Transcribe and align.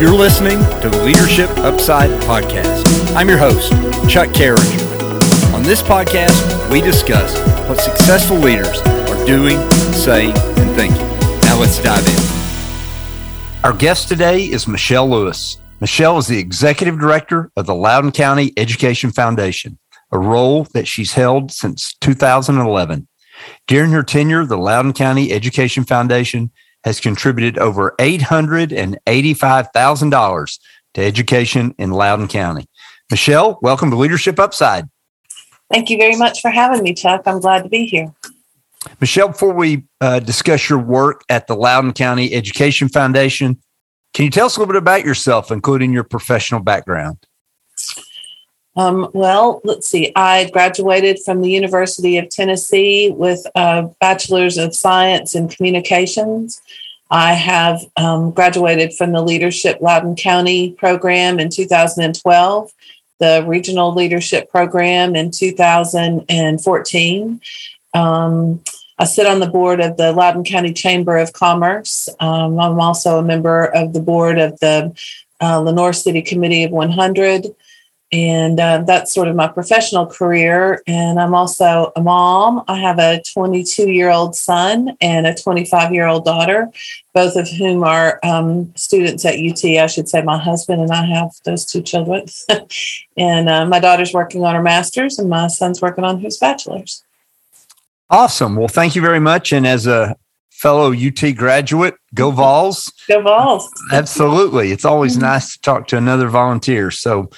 You're 0.00 0.12
listening 0.12 0.58
to 0.80 0.90
the 0.90 1.02
Leadership 1.04 1.48
Upside 1.58 2.10
podcast. 2.22 3.14
I'm 3.14 3.28
your 3.28 3.38
host, 3.38 3.70
Chuck 4.10 4.28
Carringer. 4.30 5.54
On 5.54 5.62
this 5.62 5.82
podcast, 5.82 6.68
we 6.68 6.80
discuss 6.80 7.38
what 7.68 7.80
successful 7.80 8.36
leaders 8.36 8.80
are 8.80 9.24
doing, 9.24 9.56
saying, 9.92 10.32
and 10.36 10.74
thinking. 10.74 11.06
Now 11.42 11.60
let's 11.60 11.80
dive 11.80 12.04
in. 12.08 13.64
Our 13.64 13.72
guest 13.72 14.08
today 14.08 14.40
is 14.42 14.66
Michelle 14.66 15.08
Lewis. 15.08 15.58
Michelle 15.80 16.18
is 16.18 16.26
the 16.26 16.40
executive 16.40 16.98
director 16.98 17.52
of 17.56 17.66
the 17.66 17.74
Loudon 17.76 18.10
County 18.10 18.52
Education 18.56 19.12
Foundation, 19.12 19.78
a 20.10 20.18
role 20.18 20.66
that 20.74 20.88
she's 20.88 21.12
held 21.12 21.52
since 21.52 21.94
2011. 22.00 23.06
During 23.68 23.92
her 23.92 24.02
tenure, 24.02 24.44
the 24.44 24.58
Loudon 24.58 24.92
County 24.92 25.32
Education 25.32 25.84
Foundation 25.84 26.50
has 26.84 27.00
contributed 27.00 27.58
over 27.58 27.96
$885,000 27.98 30.58
to 30.94 31.02
education 31.02 31.74
in 31.78 31.90
Loudon 31.90 32.28
County. 32.28 32.66
Michelle, 33.10 33.58
welcome 33.62 33.90
to 33.90 33.96
Leadership 33.96 34.38
Upside. 34.38 34.88
Thank 35.70 35.90
you 35.90 35.98
very 35.98 36.16
much 36.16 36.40
for 36.40 36.50
having 36.50 36.82
me, 36.82 36.94
Chuck. 36.94 37.22
I'm 37.26 37.40
glad 37.40 37.64
to 37.64 37.68
be 37.68 37.86
here. 37.86 38.14
Michelle, 39.00 39.28
before 39.28 39.54
we 39.54 39.84
uh, 40.00 40.20
discuss 40.20 40.68
your 40.68 40.78
work 40.78 41.22
at 41.28 41.46
the 41.46 41.54
Loudon 41.54 41.92
County 41.94 42.34
Education 42.34 42.88
Foundation, 42.88 43.60
can 44.12 44.26
you 44.26 44.30
tell 44.30 44.46
us 44.46 44.56
a 44.56 44.60
little 44.60 44.72
bit 44.72 44.78
about 44.78 45.04
yourself, 45.04 45.50
including 45.50 45.92
your 45.92 46.04
professional 46.04 46.60
background? 46.60 47.18
Um, 48.76 49.08
well, 49.12 49.60
let's 49.64 49.86
see. 49.86 50.10
I 50.16 50.50
graduated 50.50 51.20
from 51.24 51.40
the 51.40 51.50
University 51.50 52.18
of 52.18 52.28
Tennessee 52.28 53.10
with 53.10 53.46
a 53.54 53.88
Bachelor's 54.00 54.58
of 54.58 54.74
Science 54.74 55.36
in 55.36 55.48
Communications. 55.48 56.60
I 57.10 57.34
have 57.34 57.82
um, 57.96 58.30
graduated 58.32 58.94
from 58.94 59.12
the 59.12 59.22
Leadership 59.22 59.78
Loudon 59.80 60.16
County 60.16 60.72
program 60.72 61.38
in 61.38 61.50
2012, 61.50 62.72
the 63.20 63.44
Regional 63.46 63.94
Leadership 63.94 64.50
Program 64.50 65.14
in 65.14 65.30
2014. 65.30 67.40
Um, 67.94 68.60
I 68.98 69.04
sit 69.04 69.26
on 69.26 69.38
the 69.38 69.46
board 69.46 69.80
of 69.80 69.96
the 69.96 70.12
Loudon 70.12 70.42
County 70.42 70.72
Chamber 70.72 71.16
of 71.16 71.32
Commerce. 71.32 72.08
Um, 72.18 72.58
I'm 72.58 72.80
also 72.80 73.18
a 73.18 73.22
member 73.22 73.66
of 73.66 73.92
the 73.92 74.00
board 74.00 74.38
of 74.38 74.58
the 74.58 74.92
uh, 75.40 75.60
Lenoir 75.60 75.92
City 75.92 76.22
Committee 76.22 76.64
of 76.64 76.72
100 76.72 77.54
and 78.12 78.60
uh, 78.60 78.84
that's 78.86 79.12
sort 79.12 79.28
of 79.28 79.34
my 79.34 79.48
professional 79.48 80.06
career. 80.06 80.82
And 80.86 81.18
I'm 81.18 81.34
also 81.34 81.90
a 81.96 82.00
mom. 82.00 82.62
I 82.68 82.78
have 82.78 82.98
a 82.98 83.22
22 83.32 83.90
year 83.90 84.10
old 84.10 84.36
son 84.36 84.96
and 85.00 85.26
a 85.26 85.34
25 85.34 85.92
year 85.92 86.06
old 86.06 86.24
daughter, 86.24 86.70
both 87.12 87.34
of 87.36 87.48
whom 87.48 87.82
are 87.82 88.20
um, 88.22 88.72
students 88.76 89.24
at 89.24 89.38
UT. 89.38 89.64
I 89.64 89.86
should 89.86 90.08
say 90.08 90.22
my 90.22 90.38
husband 90.38 90.80
and 90.80 90.92
I 90.92 91.04
have 91.06 91.30
those 91.44 91.64
two 91.64 91.82
children. 91.82 92.26
and 93.16 93.48
uh, 93.48 93.66
my 93.66 93.80
daughter's 93.80 94.12
working 94.12 94.44
on 94.44 94.54
her 94.54 94.62
master's, 94.62 95.18
and 95.18 95.28
my 95.28 95.48
son's 95.48 95.82
working 95.82 96.04
on 96.04 96.20
his 96.20 96.36
bachelor's. 96.38 97.02
Awesome. 98.10 98.54
Well, 98.56 98.68
thank 98.68 98.94
you 98.94 99.02
very 99.02 99.20
much. 99.20 99.52
And 99.52 99.66
as 99.66 99.86
a 99.86 100.16
fellow 100.54 100.92
UT 100.92 101.36
graduate. 101.36 101.94
Go 102.14 102.30
Vols. 102.30 102.92
Go 103.08 103.20
Vols. 103.22 103.68
Absolutely. 103.92 104.70
It's 104.70 104.84
always 104.84 105.14
mm-hmm. 105.14 105.26
nice 105.26 105.54
to 105.54 105.60
talk 105.60 105.88
to 105.88 105.96
another 105.96 106.28
volunteer. 106.28 106.90
So 106.90 107.28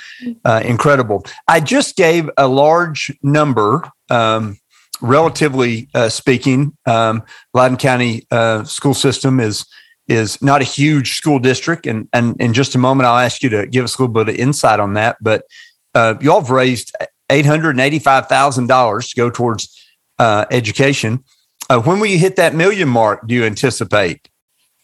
uh, 0.44 0.62
incredible. 0.64 1.24
I 1.48 1.60
just 1.60 1.96
gave 1.96 2.30
a 2.36 2.46
large 2.46 3.16
number, 3.22 3.90
um, 4.10 4.58
relatively 5.00 5.88
uh, 5.94 6.08
speaking. 6.08 6.76
Um, 6.86 7.22
Loudon 7.54 7.78
County 7.78 8.26
uh, 8.30 8.64
school 8.64 8.94
system 8.94 9.40
is 9.40 9.66
is 10.08 10.40
not 10.40 10.60
a 10.60 10.64
huge 10.64 11.16
school 11.16 11.40
district. 11.40 11.84
And, 11.84 12.08
and 12.12 12.40
in 12.40 12.52
just 12.52 12.76
a 12.76 12.78
moment, 12.78 13.08
I'll 13.08 13.18
ask 13.18 13.42
you 13.42 13.48
to 13.50 13.66
give 13.66 13.82
us 13.82 13.98
a 13.98 14.02
little 14.02 14.14
bit 14.14 14.28
of 14.28 14.36
insight 14.36 14.78
on 14.78 14.94
that. 14.94 15.16
But 15.20 15.42
uh, 15.96 16.14
you 16.20 16.30
all 16.30 16.40
have 16.42 16.50
raised 16.50 16.94
$885,000 17.28 19.08
to 19.08 19.16
go 19.16 19.30
towards 19.30 19.76
uh, 20.20 20.44
education. 20.52 21.24
Uh, 21.68 21.80
when 21.80 21.98
will 21.98 22.06
you 22.06 22.18
hit 22.18 22.36
that 22.36 22.54
million 22.54 22.88
mark? 22.88 23.26
Do 23.26 23.34
you 23.34 23.44
anticipate? 23.44 24.28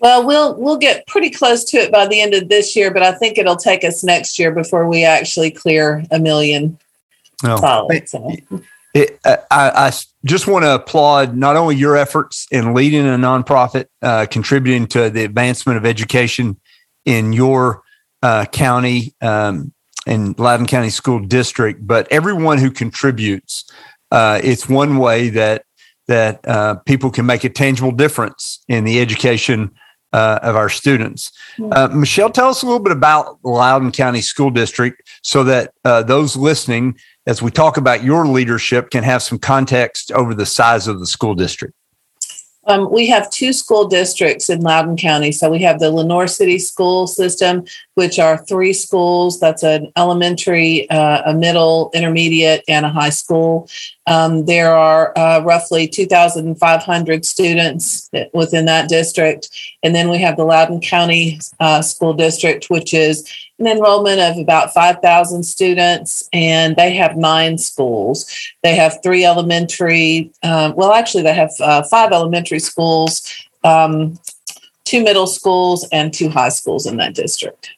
Well, 0.01 0.27
we'll 0.27 0.57
we'll 0.57 0.79
get 0.79 1.07
pretty 1.07 1.31
close 1.31 1.63
to 1.67 1.77
it 1.77 1.93
by 1.93 2.09
the 2.09 2.21
end 2.21 2.35
of 2.35 2.49
this 2.49 2.75
year, 2.75 2.93
but 2.93 3.05
I 3.05 3.13
think 3.13 3.39
it'll 3.39 3.57
take 3.57 3.85
us 3.85 4.03
next 4.03 4.37
year 4.37 4.51
before 4.51 4.89
we 4.89 5.05
actually 5.05 5.53
clear 5.53 6.05
a 6.11 6.19
million. 6.19 6.79
Solid, 7.41 8.09
so. 8.09 8.37
it, 8.95 9.21
I, 9.25 9.39
I, 9.51 9.93
just 10.25 10.47
want 10.47 10.65
to 10.65 10.77
applaud 10.77 11.37
not 11.37 11.57
only 11.57 11.75
your 11.75 11.97
efforts 11.97 12.47
in 12.53 12.73
leading 12.73 13.07
a 13.07 13.17
nonprofit, 13.19 13.87
uh, 14.01 14.27
contributing 14.31 14.87
to 14.89 15.11
the 15.11 15.25
advancement 15.25 15.77
of 15.77 15.85
education 15.85 16.61
in 17.05 17.33
your 17.33 17.83
uh, 18.23 18.45
county 18.45 19.15
um, 19.21 19.73
and 20.07 20.39
Loudon 20.39 20.67
County 20.67 20.91
School 20.91 21.19
District, 21.19 21.85
but 21.85 22.07
everyone 22.11 22.59
who 22.59 22.71
contributes. 22.71 23.65
Uh, 24.13 24.41
it's 24.45 24.69
one 24.69 24.99
way 24.99 25.31
that 25.31 25.65
that 26.09 26.47
uh, 26.47 26.77
people 26.87 27.11
can 27.11 27.27
make 27.27 27.45
a 27.45 27.49
tangible 27.49 27.93
difference 27.93 28.65
in 28.69 28.85
the 28.85 29.01
education 29.01 29.71
uh, 30.13 30.39
of 30.43 30.57
our 30.57 30.69
students. 30.69 31.33
Uh, 31.71 31.89
Michelle, 31.89 32.31
tell 32.31 32.49
us 32.49 32.63
a 32.63 32.67
little 32.67 32.83
bit 32.83 32.93
about 32.93 33.39
Loudon 33.45 33.93
County 33.93 34.21
School 34.21 34.51
District 34.51 35.03
so 35.23 35.43
that 35.45 35.73
uh, 35.85 36.03
those 36.03 36.37
listening, 36.37 36.99
as 37.27 37.41
we 37.41 37.51
talk 37.51 37.77
about 37.77 38.05
your 38.05 38.27
leadership, 38.27 38.91
can 38.91 39.05
have 39.05 39.23
some 39.23 39.39
context 39.39 40.13
over 40.13 40.35
the 40.35 40.47
size 40.47 40.87
of 40.87 41.01
the 41.01 41.07
school 41.07 41.35
district. 41.35 41.75
Um, 42.67 42.93
we 42.93 43.09
have 43.09 43.29
two 43.31 43.53
school 43.53 43.89
districts 43.89 44.49
in 44.49 44.61
Loudon 44.61 44.97
County. 44.97 45.33
So 45.33 45.51
we 45.51 45.61
have 45.63 45.81
the 45.81 45.91
Lenoir 45.91 46.29
City 46.29 46.59
School 46.61 47.09
System, 47.09 47.65
which 47.95 48.21
are 48.21 48.39
three 48.39 48.73
schools. 48.73 49.41
That's 49.41 49.65
an 49.65 49.91
elementary, 49.97 50.89
uh, 50.89 51.23
a 51.27 51.35
middle, 51.35 51.91
intermediate, 51.93 52.63
and 52.69 52.87
a 52.87 52.89
high 52.89 53.11
school. 53.11 53.69
Um, 54.07 54.47
there 54.47 54.75
are 54.75 55.17
uh, 55.17 55.41
roughly 55.45 55.87
2,500 55.87 57.25
students 57.25 58.11
within 58.33 58.65
that 58.65 58.89
district. 58.89 59.51
And 59.83 59.95
then 59.95 60.09
we 60.09 60.19
have 60.19 60.37
the 60.37 60.45
Loudon 60.45 60.81
County 60.81 61.41
uh, 61.61 61.83
School 61.83 62.13
District, 62.13 62.69
which 62.69 62.93
is 62.95 63.31
an 63.59 63.67
enrollment 63.67 64.21
of 64.21 64.39
about 64.39 64.75
5,000 64.75 65.45
students, 65.45 66.29
and 66.33 66.75
they 66.75 66.95
have 66.95 67.17
nine 67.17 67.59
schools. 67.59 68.27
They 68.63 68.75
have 68.75 68.99
three 69.03 69.25
elementary, 69.25 70.33
um, 70.43 70.75
well, 70.75 70.93
actually, 70.93 71.23
they 71.23 71.35
have 71.35 71.53
uh, 71.61 71.85
five 71.85 72.11
elementary 72.11 72.59
schools, 72.59 73.23
um, 73.63 74.19
two 74.85 75.05
middle 75.05 75.29
schools, 75.29 75.87
and 75.93 76.13
two 76.13 76.29
high 76.29 76.49
schools 76.49 76.87
in 76.87 76.97
that 76.97 77.15
district. 77.15 77.71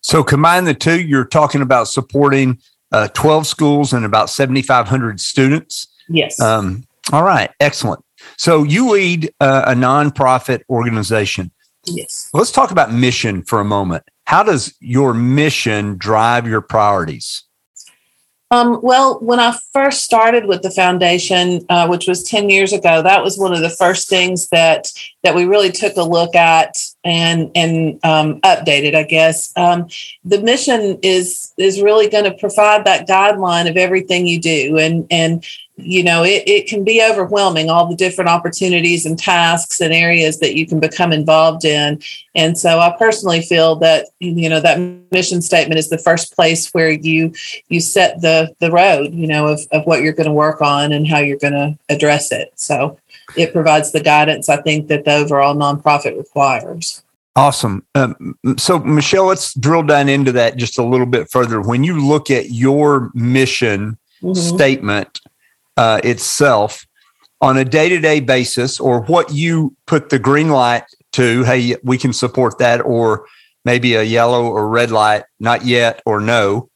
So, 0.00 0.24
combine 0.24 0.64
the 0.64 0.74
two, 0.74 1.00
you're 1.00 1.26
talking 1.26 1.60
about 1.60 1.88
supporting 1.88 2.58
uh, 2.92 3.08
12 3.08 3.46
schools 3.46 3.92
and 3.92 4.04
about 4.04 4.30
7,500 4.30 5.20
students. 5.20 5.88
Yes. 6.08 6.40
Um, 6.40 6.84
all 7.12 7.22
right. 7.22 7.50
Excellent. 7.60 8.04
So 8.36 8.62
you 8.62 8.90
lead 8.90 9.30
uh, 9.40 9.64
a 9.66 9.74
nonprofit 9.74 10.62
organization. 10.68 11.50
Yes. 11.86 12.28
Let's 12.34 12.52
talk 12.52 12.70
about 12.70 12.92
mission 12.92 13.42
for 13.42 13.60
a 13.60 13.64
moment. 13.64 14.04
How 14.24 14.42
does 14.42 14.74
your 14.80 15.14
mission 15.14 15.96
drive 15.96 16.46
your 16.46 16.60
priorities? 16.60 17.44
Um, 18.50 18.80
well, 18.82 19.18
when 19.20 19.40
I 19.40 19.56
first 19.72 20.04
started 20.04 20.46
with 20.46 20.62
the 20.62 20.70
foundation, 20.70 21.64
uh, 21.68 21.86
which 21.86 22.08
was 22.08 22.22
ten 22.22 22.48
years 22.48 22.72
ago, 22.72 23.02
that 23.02 23.22
was 23.22 23.38
one 23.38 23.52
of 23.52 23.60
the 23.60 23.70
first 23.70 24.08
things 24.08 24.48
that 24.48 24.90
that 25.22 25.34
we 25.34 25.44
really 25.44 25.72
took 25.72 25.96
a 25.96 26.02
look 26.02 26.34
at 26.34 26.76
and 27.04 27.50
and 27.54 27.98
um, 28.04 28.40
updated. 28.42 28.94
I 28.94 29.02
guess. 29.02 29.52
Um, 29.56 29.88
the 30.24 30.40
mission 30.40 30.98
is 31.02 31.52
is 31.58 31.82
really 31.82 32.08
going 32.08 32.24
to 32.24 32.34
provide 32.34 32.84
that 32.84 33.08
guideline 33.08 33.68
of 33.68 33.76
everything 33.76 34.26
you 34.26 34.40
do, 34.40 34.78
and 34.78 35.06
and 35.10 35.44
you 35.78 36.02
know 36.02 36.24
it, 36.24 36.42
it 36.46 36.66
can 36.68 36.84
be 36.84 37.02
overwhelming 37.02 37.70
all 37.70 37.86
the 37.86 37.96
different 37.96 38.28
opportunities 38.28 39.06
and 39.06 39.18
tasks 39.18 39.80
and 39.80 39.94
areas 39.94 40.40
that 40.40 40.56
you 40.56 40.66
can 40.66 40.80
become 40.80 41.12
involved 41.12 41.64
in. 41.64 42.00
And 42.34 42.58
so 42.58 42.78
i 42.80 42.94
personally 42.98 43.42
feel 43.42 43.76
that 43.76 44.06
you 44.18 44.48
know 44.48 44.60
that 44.60 44.78
mission 45.12 45.40
statement 45.40 45.78
is 45.78 45.88
the 45.88 45.98
first 45.98 46.34
place 46.34 46.68
where 46.70 46.90
you 46.90 47.32
you 47.68 47.80
set 47.80 48.20
the 48.20 48.54
the 48.60 48.70
road 48.70 49.12
you 49.12 49.26
know 49.26 49.46
of, 49.46 49.60
of 49.72 49.84
what 49.86 50.02
you're 50.02 50.12
going 50.12 50.28
to 50.28 50.32
work 50.32 50.60
on 50.60 50.92
and 50.92 51.06
how 51.06 51.18
you're 51.18 51.38
going 51.38 51.52
to 51.52 51.78
address 51.88 52.32
it. 52.32 52.52
So 52.56 52.98
it 53.36 53.52
provides 53.52 53.92
the 53.92 54.00
guidance 54.00 54.48
i 54.48 54.60
think 54.62 54.88
that 54.88 55.04
the 55.04 55.14
overall 55.14 55.54
nonprofit 55.54 56.16
requires 56.16 57.02
Awesome. 57.36 57.86
Um, 57.94 58.36
so, 58.56 58.80
Michelle, 58.80 59.26
let's 59.26 59.54
drill 59.54 59.84
down 59.84 60.08
into 60.08 60.32
that 60.32 60.56
just 60.56 60.76
a 60.76 60.82
little 60.82 61.06
bit 61.06 61.30
further. 61.30 61.60
When 61.60 61.84
you 61.84 62.04
look 62.04 62.32
at 62.32 62.50
your 62.50 63.12
mission 63.14 63.96
mm-hmm. 64.20 64.34
statement, 64.34 65.20
uh, 65.78 66.00
itself 66.02 66.84
on 67.40 67.56
a 67.56 67.64
day 67.64 67.88
to 67.88 68.00
day 68.00 68.18
basis, 68.18 68.80
or 68.80 69.02
what 69.02 69.32
you 69.32 69.76
put 69.86 70.10
the 70.10 70.18
green 70.18 70.48
light 70.48 70.82
to, 71.12 71.44
hey, 71.44 71.76
we 71.84 71.96
can 71.96 72.12
support 72.12 72.58
that, 72.58 72.84
or 72.84 73.26
maybe 73.64 73.94
a 73.94 74.02
yellow 74.02 74.44
or 74.44 74.68
red 74.68 74.90
light, 74.90 75.22
not 75.38 75.64
yet, 75.64 76.02
or 76.04 76.20
no. 76.20 76.68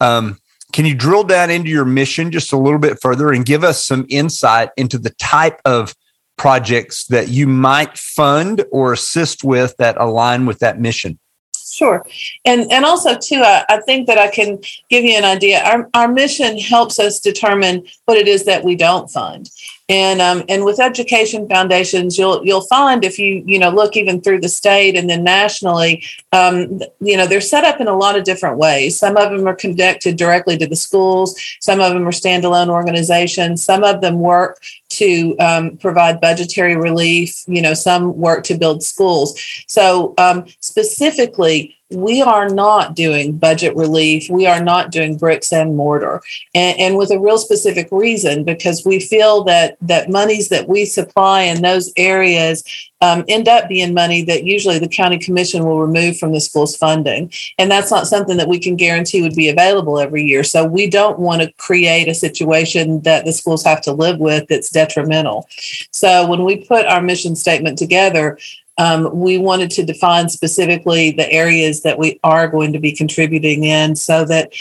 Um, 0.00 0.38
can 0.72 0.86
you 0.86 0.94
drill 0.94 1.24
down 1.24 1.50
into 1.50 1.70
your 1.70 1.84
mission 1.84 2.30
just 2.30 2.52
a 2.52 2.56
little 2.56 2.78
bit 2.78 3.00
further 3.00 3.32
and 3.32 3.44
give 3.44 3.64
us 3.64 3.84
some 3.84 4.06
insight 4.08 4.70
into 4.76 4.98
the 4.98 5.10
type 5.10 5.60
of 5.64 5.94
projects 6.36 7.06
that 7.06 7.28
you 7.28 7.46
might 7.46 7.98
fund 7.98 8.64
or 8.70 8.92
assist 8.92 9.44
with 9.44 9.76
that 9.78 9.96
align 9.98 10.46
with 10.46 10.58
that 10.60 10.80
mission? 10.80 11.18
Sure. 11.54 12.04
And 12.44 12.70
and 12.72 12.84
also 12.84 13.16
too, 13.16 13.42
I, 13.44 13.64
I, 13.68 13.80
think 13.80 14.06
that 14.08 14.18
I 14.18 14.28
can 14.28 14.58
give 14.88 15.04
you 15.04 15.16
an 15.16 15.24
idea. 15.24 15.62
Our, 15.62 15.88
our 15.94 16.08
mission 16.08 16.58
helps 16.58 16.98
us 16.98 17.20
determine 17.20 17.86
what 18.06 18.18
it 18.18 18.26
is 18.26 18.44
that 18.44 18.64
we 18.64 18.74
don't 18.74 19.08
fund. 19.10 19.48
And 19.90 20.22
um, 20.22 20.44
and 20.48 20.64
with 20.64 20.78
education 20.78 21.48
foundations, 21.48 22.16
you'll 22.16 22.46
you'll 22.46 22.60
find 22.60 23.04
if 23.04 23.18
you 23.18 23.42
you 23.44 23.58
know 23.58 23.70
look 23.70 23.96
even 23.96 24.20
through 24.20 24.40
the 24.40 24.48
state 24.48 24.94
and 24.96 25.10
then 25.10 25.24
nationally, 25.24 26.04
um, 26.30 26.80
you 27.00 27.16
know 27.16 27.26
they're 27.26 27.40
set 27.40 27.64
up 27.64 27.80
in 27.80 27.88
a 27.88 27.96
lot 27.96 28.16
of 28.16 28.22
different 28.22 28.56
ways. 28.56 28.96
Some 28.96 29.16
of 29.16 29.32
them 29.32 29.48
are 29.48 29.54
connected 29.54 30.16
directly 30.16 30.56
to 30.58 30.66
the 30.68 30.76
schools. 30.76 31.34
Some 31.58 31.80
of 31.80 31.92
them 31.92 32.06
are 32.06 32.12
standalone 32.12 32.68
organizations. 32.68 33.64
Some 33.64 33.82
of 33.82 34.00
them 34.00 34.20
work 34.20 34.62
to 34.90 35.36
um, 35.40 35.76
provide 35.76 36.20
budgetary 36.20 36.76
relief. 36.76 37.42
You 37.48 37.60
know, 37.60 37.74
some 37.74 38.16
work 38.16 38.44
to 38.44 38.56
build 38.56 38.84
schools. 38.84 39.36
So 39.66 40.14
um, 40.18 40.44
specifically 40.60 41.79
we 41.90 42.22
are 42.22 42.48
not 42.48 42.94
doing 42.94 43.36
budget 43.36 43.74
relief. 43.74 44.30
We 44.30 44.46
are 44.46 44.62
not 44.62 44.92
doing 44.92 45.16
bricks 45.16 45.52
and 45.52 45.76
mortar, 45.76 46.22
and, 46.54 46.78
and, 46.78 46.96
with 46.96 47.10
a 47.10 47.18
real 47.18 47.38
specific 47.38 47.88
reason 47.90 48.44
because 48.44 48.84
we 48.84 49.00
feel 49.00 49.42
that 49.44 49.76
that 49.80 50.08
monies 50.08 50.48
that 50.50 50.68
we 50.68 50.84
supply 50.84 51.42
in 51.42 51.62
those 51.62 51.92
areas 51.96 52.62
um, 53.00 53.24
end 53.28 53.48
up 53.48 53.68
being 53.68 53.94
money 53.94 54.22
that 54.22 54.44
usually 54.44 54.78
the 54.78 54.88
county 54.88 55.18
commission 55.18 55.64
will 55.64 55.80
remove 55.80 56.18
from 56.18 56.32
the 56.32 56.40
school's 56.40 56.76
funding, 56.76 57.32
and 57.58 57.70
that's 57.70 57.90
not 57.90 58.06
something 58.06 58.36
that 58.36 58.48
we 58.48 58.60
can 58.60 58.76
guarantee 58.76 59.22
would 59.22 59.34
be 59.34 59.48
available 59.48 59.98
every 59.98 60.22
year. 60.22 60.44
So 60.44 60.64
we 60.64 60.88
don't 60.88 61.18
want 61.18 61.42
to 61.42 61.52
create 61.54 62.08
a 62.08 62.14
situation 62.14 63.00
that 63.00 63.24
the 63.24 63.32
schools 63.32 63.64
have 63.64 63.80
to 63.82 63.92
live 63.92 64.18
with 64.18 64.46
that's 64.48 64.70
detrimental. 64.70 65.48
So 65.90 66.26
when 66.28 66.44
we 66.44 66.64
put 66.64 66.86
our 66.86 67.02
mission 67.02 67.34
statement 67.34 67.78
together, 67.78 68.38
um, 68.78 69.10
we 69.12 69.38
wanted 69.38 69.70
to 69.72 69.84
define 69.84 70.28
specifically 70.28 71.10
the 71.10 71.30
areas 71.30 71.82
that 71.82 71.98
we 71.98 72.18
are 72.24 72.48
going 72.48 72.72
to 72.72 72.78
be 72.78 72.92
contributing 72.92 73.64
in 73.64 73.96
so 73.96 74.24
that 74.24 74.52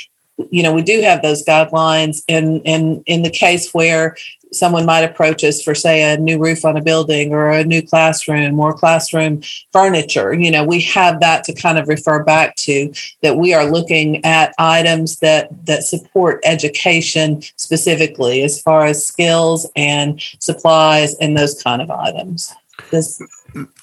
you 0.51 0.63
know 0.63 0.73
we 0.73 0.81
do 0.81 1.01
have 1.01 1.21
those 1.21 1.43
guidelines 1.43 2.23
and 2.29 2.61
and 2.65 3.03
in 3.05 3.23
the 3.23 3.29
case 3.29 3.73
where 3.73 4.15
someone 4.51 4.85
might 4.85 5.01
approach 5.03 5.43
us 5.43 5.61
for 5.61 5.75
say 5.75 6.11
a 6.11 6.17
new 6.17 6.39
roof 6.39 6.65
on 6.65 6.75
a 6.75 6.81
building 6.81 7.33
or 7.33 7.51
a 7.51 7.63
new 7.63 7.81
classroom 7.81 8.59
or 8.59 8.73
classroom 8.73 9.41
furniture. 9.71 10.33
You 10.33 10.51
know 10.51 10.63
we 10.63 10.81
have 10.81 11.19
that 11.19 11.43
to 11.45 11.53
kind 11.53 11.77
of 11.77 11.87
refer 11.87 12.23
back 12.23 12.55
to 12.57 12.91
that 13.21 13.37
we 13.37 13.53
are 13.53 13.69
looking 13.69 14.23
at 14.25 14.53
items 14.57 15.19
that 15.19 15.49
that 15.65 15.83
support 15.83 16.41
education 16.43 17.41
specifically 17.57 18.41
as 18.43 18.61
far 18.61 18.85
as 18.85 19.05
skills 19.05 19.69
and 19.75 20.21
supplies 20.39 21.15
and 21.15 21.37
those 21.37 21.61
kind 21.61 21.81
of 21.81 21.91
items 21.91 22.53
this 22.89 23.21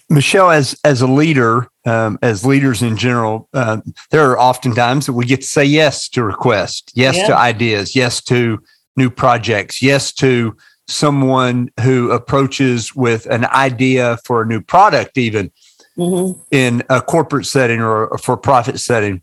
Michelle, 0.09 0.51
as 0.51 0.79
as 0.85 1.03
a 1.03 1.07
leader, 1.07 1.69
um, 1.85 2.19
as 2.23 2.45
leaders 2.45 2.83
in 2.83 2.97
general, 2.97 3.49
uh, 3.53 3.81
there 4.11 4.31
are 4.31 4.39
often 4.39 4.75
times 4.75 5.07
that 5.07 5.13
we 5.13 5.25
get 5.25 5.41
to 5.41 5.47
say 5.47 5.65
yes 5.65 6.09
to 6.11 6.23
requests, 6.23 6.93
yes 6.95 7.17
yeah. 7.17 7.27
to 7.29 7.37
ideas, 7.37 7.97
yes 7.97 8.23
to 8.23 8.63
new 8.97 9.11
projects, 9.11 9.83
yes 9.83 10.13
to 10.13 10.57
someone 10.89 11.69
who 11.81 12.11
approaches 12.13 12.95
with 12.95 13.27
an 13.27 13.45
idea 13.47 14.19
for 14.25 14.43
a 14.43 14.47
new 14.47 14.61
product, 14.61 15.19
even 15.19 15.51
mm-hmm. 15.99 16.41
in 16.53 16.83
a 16.89 17.01
corporate 17.01 17.47
setting 17.47 17.81
or 17.81 18.07
a 18.09 18.19
for 18.19 18.37
profit 18.37 18.79
setting. 18.79 19.23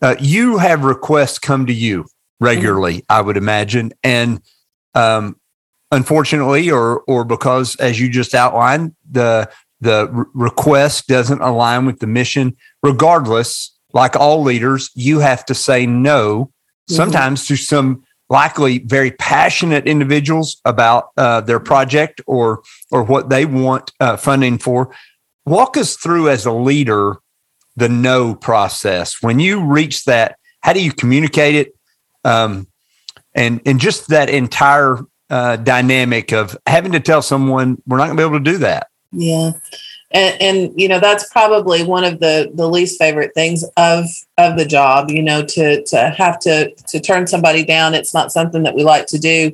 Uh, 0.00 0.14
you 0.20 0.58
have 0.58 0.84
requests 0.84 1.38
come 1.38 1.66
to 1.66 1.72
you 1.72 2.04
regularly, 2.40 2.98
mm-hmm. 2.98 3.12
I 3.12 3.20
would 3.22 3.36
imagine, 3.36 3.92
and 4.04 4.40
um, 4.94 5.36
unfortunately, 5.90 6.70
or 6.70 7.00
or 7.02 7.24
because 7.24 7.76
as 7.76 8.00
you 8.00 8.08
just 8.08 8.34
outlined, 8.34 8.94
the 9.10 9.50
the 9.80 10.08
re- 10.10 10.24
request 10.34 11.06
doesn't 11.06 11.40
align 11.40 11.86
with 11.86 12.00
the 12.00 12.06
mission, 12.06 12.56
regardless, 12.82 13.76
like 13.92 14.16
all 14.16 14.42
leaders, 14.42 14.90
you 14.94 15.20
have 15.20 15.44
to 15.46 15.54
say 15.54 15.86
no 15.86 16.44
mm-hmm. 16.44 16.94
sometimes 16.94 17.46
to 17.46 17.56
some 17.56 18.02
likely 18.30 18.78
very 18.78 19.10
passionate 19.12 19.86
individuals 19.86 20.60
about 20.64 21.10
uh, 21.16 21.40
their 21.40 21.60
project 21.60 22.20
or 22.26 22.62
or 22.90 23.02
what 23.02 23.30
they 23.30 23.44
want 23.44 23.92
uh, 24.00 24.16
funding 24.16 24.58
for. 24.58 24.94
Walk 25.46 25.76
us 25.76 25.96
through 25.96 26.28
as 26.28 26.44
a 26.44 26.52
leader 26.52 27.16
the 27.76 27.88
no 27.88 28.34
process. 28.34 29.22
When 29.22 29.38
you 29.38 29.64
reach 29.64 30.04
that, 30.04 30.36
how 30.60 30.72
do 30.72 30.82
you 30.82 30.92
communicate 30.92 31.54
it? 31.54 31.74
Um, 32.24 32.66
and 33.34 33.60
and 33.64 33.80
just 33.80 34.08
that 34.08 34.28
entire 34.28 34.98
uh, 35.30 35.56
dynamic 35.56 36.32
of 36.32 36.56
having 36.66 36.92
to 36.92 37.00
tell 37.00 37.22
someone 37.22 37.80
we're 37.86 37.98
not 37.98 38.06
going 38.06 38.16
to 38.16 38.22
be 38.22 38.26
able 38.26 38.38
to 38.38 38.52
do 38.52 38.58
that. 38.58 38.88
Yeah. 39.12 39.52
And, 40.10 40.42
and, 40.42 40.80
you 40.80 40.88
know 40.88 41.00
that's 41.00 41.30
probably 41.30 41.82
one 41.82 42.04
of 42.04 42.20
the 42.20 42.50
the 42.54 42.68
least 42.68 42.98
favorite 42.98 43.34
things 43.34 43.64
of 43.76 44.06
of 44.38 44.56
the 44.56 44.64
job 44.64 45.10
you 45.10 45.22
know 45.22 45.44
to 45.44 45.82
to 45.84 46.10
have 46.16 46.38
to 46.40 46.74
to 46.74 47.00
turn 47.00 47.26
somebody 47.26 47.64
down. 47.64 47.94
It's 47.94 48.14
not 48.14 48.32
something 48.32 48.62
that 48.62 48.74
we 48.74 48.84
like 48.84 49.06
to 49.06 49.18
do. 49.18 49.52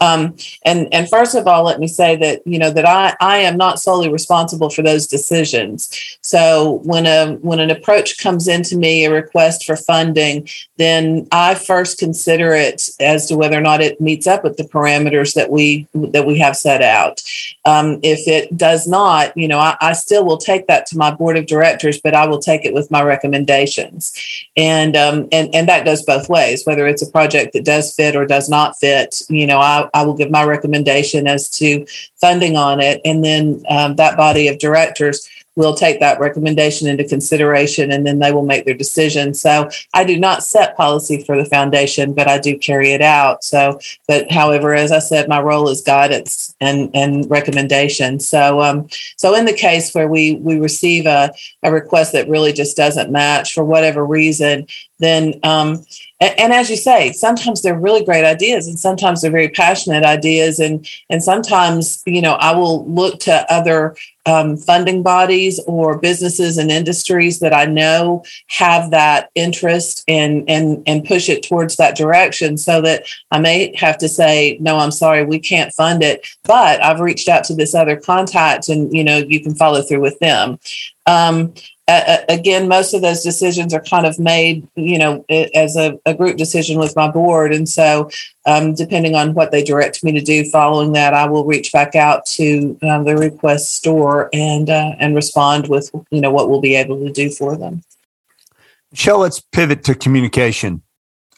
Um, 0.00 0.36
and 0.64 0.92
and 0.92 1.08
first 1.08 1.34
of 1.34 1.46
all 1.46 1.62
let 1.64 1.78
me 1.78 1.86
say 1.86 2.16
that 2.16 2.42
you 2.46 2.58
know 2.58 2.70
that 2.70 2.86
i 2.86 3.14
i 3.20 3.38
am 3.38 3.56
not 3.56 3.78
solely 3.78 4.08
responsible 4.08 4.70
for 4.70 4.82
those 4.82 5.06
decisions. 5.06 6.18
So 6.22 6.80
when 6.84 7.06
a 7.06 7.34
when 7.36 7.60
an 7.60 7.70
approach 7.70 8.18
comes 8.18 8.48
into 8.48 8.76
me 8.76 9.04
a 9.04 9.12
request 9.12 9.64
for 9.64 9.76
funding 9.76 10.48
then 10.78 11.28
i 11.30 11.54
first 11.54 11.98
consider 11.98 12.54
it 12.54 12.88
as 13.00 13.26
to 13.26 13.36
whether 13.36 13.56
or 13.56 13.60
not 13.60 13.80
it 13.80 14.00
meets 14.00 14.26
up 14.26 14.42
with 14.42 14.56
the 14.56 14.64
parameters 14.64 15.34
that 15.34 15.50
we 15.50 15.86
that 15.94 16.26
we 16.26 16.38
have 16.38 16.56
set 16.56 16.82
out. 16.82 17.22
Um, 17.64 18.00
if 18.02 18.26
it 18.26 18.56
does 18.56 18.86
not 18.86 19.36
you 19.36 19.48
know 19.48 19.58
I, 19.58 19.76
I 19.80 19.91
still 19.92 20.24
will 20.24 20.38
take 20.38 20.66
that 20.66 20.86
to 20.86 20.96
my 20.96 21.10
board 21.10 21.36
of 21.36 21.46
directors 21.46 22.00
but 22.00 22.14
i 22.14 22.26
will 22.26 22.40
take 22.40 22.64
it 22.64 22.74
with 22.74 22.90
my 22.90 23.02
recommendations 23.02 24.12
and 24.56 24.96
um, 24.96 25.28
and 25.32 25.54
and 25.54 25.68
that 25.68 25.84
goes 25.84 26.02
both 26.02 26.28
ways. 26.28 26.64
Whether 26.66 26.86
it's 26.86 27.02
a 27.02 27.10
project 27.10 27.52
that 27.54 27.64
does 27.64 27.94
fit 27.94 28.14
or 28.16 28.26
does 28.26 28.48
not 28.48 28.78
fit, 28.78 29.22
you 29.28 29.46
know, 29.46 29.58
I, 29.58 29.88
I 29.94 30.04
will 30.04 30.14
give 30.14 30.30
my 30.30 30.44
recommendation 30.44 31.26
as 31.26 31.48
to 31.50 31.86
funding 32.20 32.56
on 32.56 32.80
it, 32.80 33.00
and 33.04 33.24
then 33.24 33.64
um, 33.68 33.96
that 33.96 34.16
body 34.16 34.48
of 34.48 34.58
directors 34.58 35.28
will 35.54 35.74
take 35.74 36.00
that 36.00 36.18
recommendation 36.18 36.88
into 36.88 37.04
consideration 37.04 37.92
and 37.92 38.06
then 38.06 38.18
they 38.18 38.32
will 38.32 38.44
make 38.44 38.64
their 38.64 38.74
decision. 38.74 39.34
So 39.34 39.68
I 39.92 40.04
do 40.04 40.18
not 40.18 40.42
set 40.42 40.76
policy 40.76 41.22
for 41.24 41.36
the 41.36 41.44
foundation, 41.44 42.14
but 42.14 42.26
I 42.26 42.38
do 42.38 42.56
carry 42.58 42.92
it 42.92 43.02
out. 43.02 43.44
So, 43.44 43.78
but 44.08 44.30
however, 44.30 44.74
as 44.74 44.92
I 44.92 44.98
said, 44.98 45.28
my 45.28 45.40
role 45.40 45.68
is 45.68 45.82
guidance 45.82 46.54
and, 46.60 46.90
and 46.94 47.30
recommendation. 47.30 48.18
So, 48.18 48.62
um, 48.62 48.88
so 49.16 49.34
in 49.34 49.44
the 49.44 49.52
case 49.52 49.94
where 49.94 50.08
we, 50.08 50.36
we 50.36 50.58
receive 50.58 51.06
a, 51.06 51.32
a 51.62 51.70
request 51.70 52.12
that 52.12 52.28
really 52.28 52.52
just 52.52 52.76
doesn't 52.76 53.12
match 53.12 53.52
for 53.52 53.64
whatever 53.64 54.06
reason, 54.06 54.66
then 55.00 55.34
um, 55.42 55.84
and, 56.22 56.38
and, 56.38 56.52
as 56.52 56.70
you 56.70 56.76
say 56.76 57.12
sometimes 57.12 57.62
they're 57.62 57.78
really 57.78 58.04
great 58.04 58.24
ideas 58.24 58.66
and 58.68 58.78
sometimes 58.78 59.20
they're 59.20 59.30
very 59.30 59.48
passionate 59.48 60.04
ideas 60.04 60.60
and 60.60 60.88
and 61.10 61.22
sometimes 61.22 62.02
you 62.06 62.22
know 62.22 62.34
i 62.34 62.54
will 62.54 62.86
look 62.86 63.18
to 63.20 63.52
other 63.52 63.96
um, 64.24 64.56
funding 64.56 65.02
bodies 65.02 65.58
or 65.66 65.98
businesses 65.98 66.56
and 66.58 66.70
industries 66.70 67.40
that 67.40 67.52
i 67.52 67.64
know 67.64 68.22
have 68.48 68.90
that 68.90 69.30
interest 69.34 70.04
and 70.06 70.48
and 70.48 70.82
and 70.86 71.04
push 71.04 71.28
it 71.28 71.42
towards 71.42 71.76
that 71.76 71.96
direction 71.96 72.56
so 72.56 72.80
that 72.80 73.04
i 73.30 73.40
may 73.40 73.74
have 73.76 73.98
to 73.98 74.08
say 74.08 74.58
no 74.60 74.76
i'm 74.78 74.92
sorry 74.92 75.24
we 75.24 75.40
can't 75.40 75.72
fund 75.72 76.02
it 76.02 76.26
but 76.44 76.82
i've 76.84 77.00
reached 77.00 77.28
out 77.28 77.42
to 77.42 77.54
this 77.54 77.74
other 77.74 77.96
contact 77.96 78.68
and 78.68 78.92
you 78.92 79.02
know 79.02 79.16
you 79.16 79.42
can 79.42 79.54
follow 79.54 79.82
through 79.82 80.00
with 80.00 80.18
them. 80.18 80.58
Um, 81.06 81.54
uh, 81.92 82.24
again, 82.28 82.68
most 82.68 82.94
of 82.94 83.02
those 83.02 83.22
decisions 83.22 83.74
are 83.74 83.82
kind 83.82 84.06
of 84.06 84.18
made, 84.18 84.66
you 84.76 84.98
know, 84.98 85.24
as 85.28 85.76
a, 85.76 85.98
a 86.06 86.14
group 86.14 86.36
decision 86.36 86.78
with 86.78 86.94
my 86.96 87.10
board. 87.10 87.52
And 87.52 87.68
so, 87.68 88.10
um, 88.46 88.74
depending 88.74 89.14
on 89.14 89.34
what 89.34 89.50
they 89.50 89.62
direct 89.62 90.02
me 90.04 90.12
to 90.12 90.20
do 90.20 90.44
following 90.50 90.92
that, 90.92 91.14
I 91.14 91.26
will 91.26 91.44
reach 91.44 91.72
back 91.72 91.94
out 91.94 92.24
to 92.26 92.78
um, 92.82 93.04
the 93.04 93.16
request 93.16 93.74
store 93.74 94.30
and 94.32 94.70
uh, 94.70 94.94
and 94.98 95.14
respond 95.14 95.68
with, 95.68 95.90
you 96.10 96.20
know, 96.20 96.30
what 96.30 96.48
we'll 96.48 96.60
be 96.60 96.74
able 96.74 97.00
to 97.04 97.12
do 97.12 97.30
for 97.30 97.56
them. 97.56 97.82
Michelle, 98.90 99.18
let's 99.18 99.40
pivot 99.40 99.84
to 99.84 99.94
communication. 99.94 100.82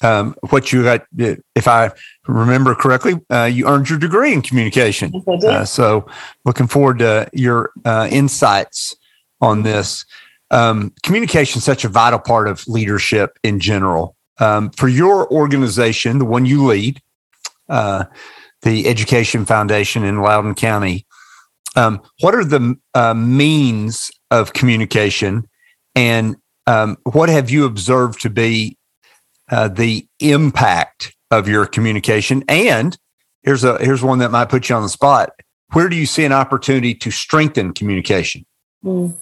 Um, 0.03 0.35
what 0.51 0.73
you 0.73 0.83
got, 0.83 1.07
if 1.17 1.67
I 1.67 1.91
remember 2.27 2.75
correctly, 2.75 3.21
uh, 3.31 3.45
you 3.45 3.67
earned 3.67 3.89
your 3.89 3.99
degree 3.99 4.33
in 4.33 4.43
communication. 4.43 5.23
Yes, 5.27 5.45
uh, 5.45 5.65
so, 5.65 6.07
looking 6.45 6.67
forward 6.67 6.99
to 6.99 7.31
your 7.33 7.71
uh, 7.85 8.09
insights 8.11 8.97
on 9.41 9.63
this 9.63 10.05
um, 10.51 10.93
communication 11.03 11.59
is 11.59 11.65
such 11.65 11.85
a 11.85 11.89
vital 11.89 12.19
part 12.19 12.49
of 12.49 12.67
leadership 12.69 13.39
in 13.43 13.61
general. 13.61 14.17
Um, 14.39 14.71
for 14.71 14.89
your 14.89 15.31
organization, 15.33 16.19
the 16.19 16.25
one 16.25 16.45
you 16.47 16.67
lead, 16.67 17.01
uh, 17.69 18.05
the 18.63 18.87
Education 18.89 19.45
Foundation 19.45 20.05
in 20.05 20.21
Loudon 20.21 20.55
County, 20.55 21.07
um, 21.77 22.01
what 22.21 22.35
are 22.35 22.45
the 22.45 22.77
uh, 22.95 23.15
means 23.15 24.11
of 24.31 24.53
communication, 24.53 25.49
and 25.95 26.37
um, 26.67 26.97
what 27.05 27.29
have 27.29 27.51
you 27.51 27.65
observed 27.65 28.21
to 28.23 28.31
be 28.31 28.77
uh, 29.51 29.69
the 29.69 30.07
impact 30.21 31.15
of 31.31 31.49
your 31.49 31.67
communication? 31.67 32.45
And 32.49 32.97
here's 33.43 33.65
a 33.65 33.79
here's 33.79 34.03
one 34.03 34.21
that 34.21 34.31
might 34.31 34.49
put 34.49 34.69
you 34.69 34.77
on 34.77 34.83
the 34.83 34.89
spot. 34.89 35.31
Where 35.73 35.89
do 35.89 35.97
you 35.97 36.07
see 36.07 36.25
an 36.25 36.33
opportunity 36.33 36.95
to 36.95 37.11
strengthen 37.11 37.73
communication? 37.73 38.47
Mm. 38.85 39.17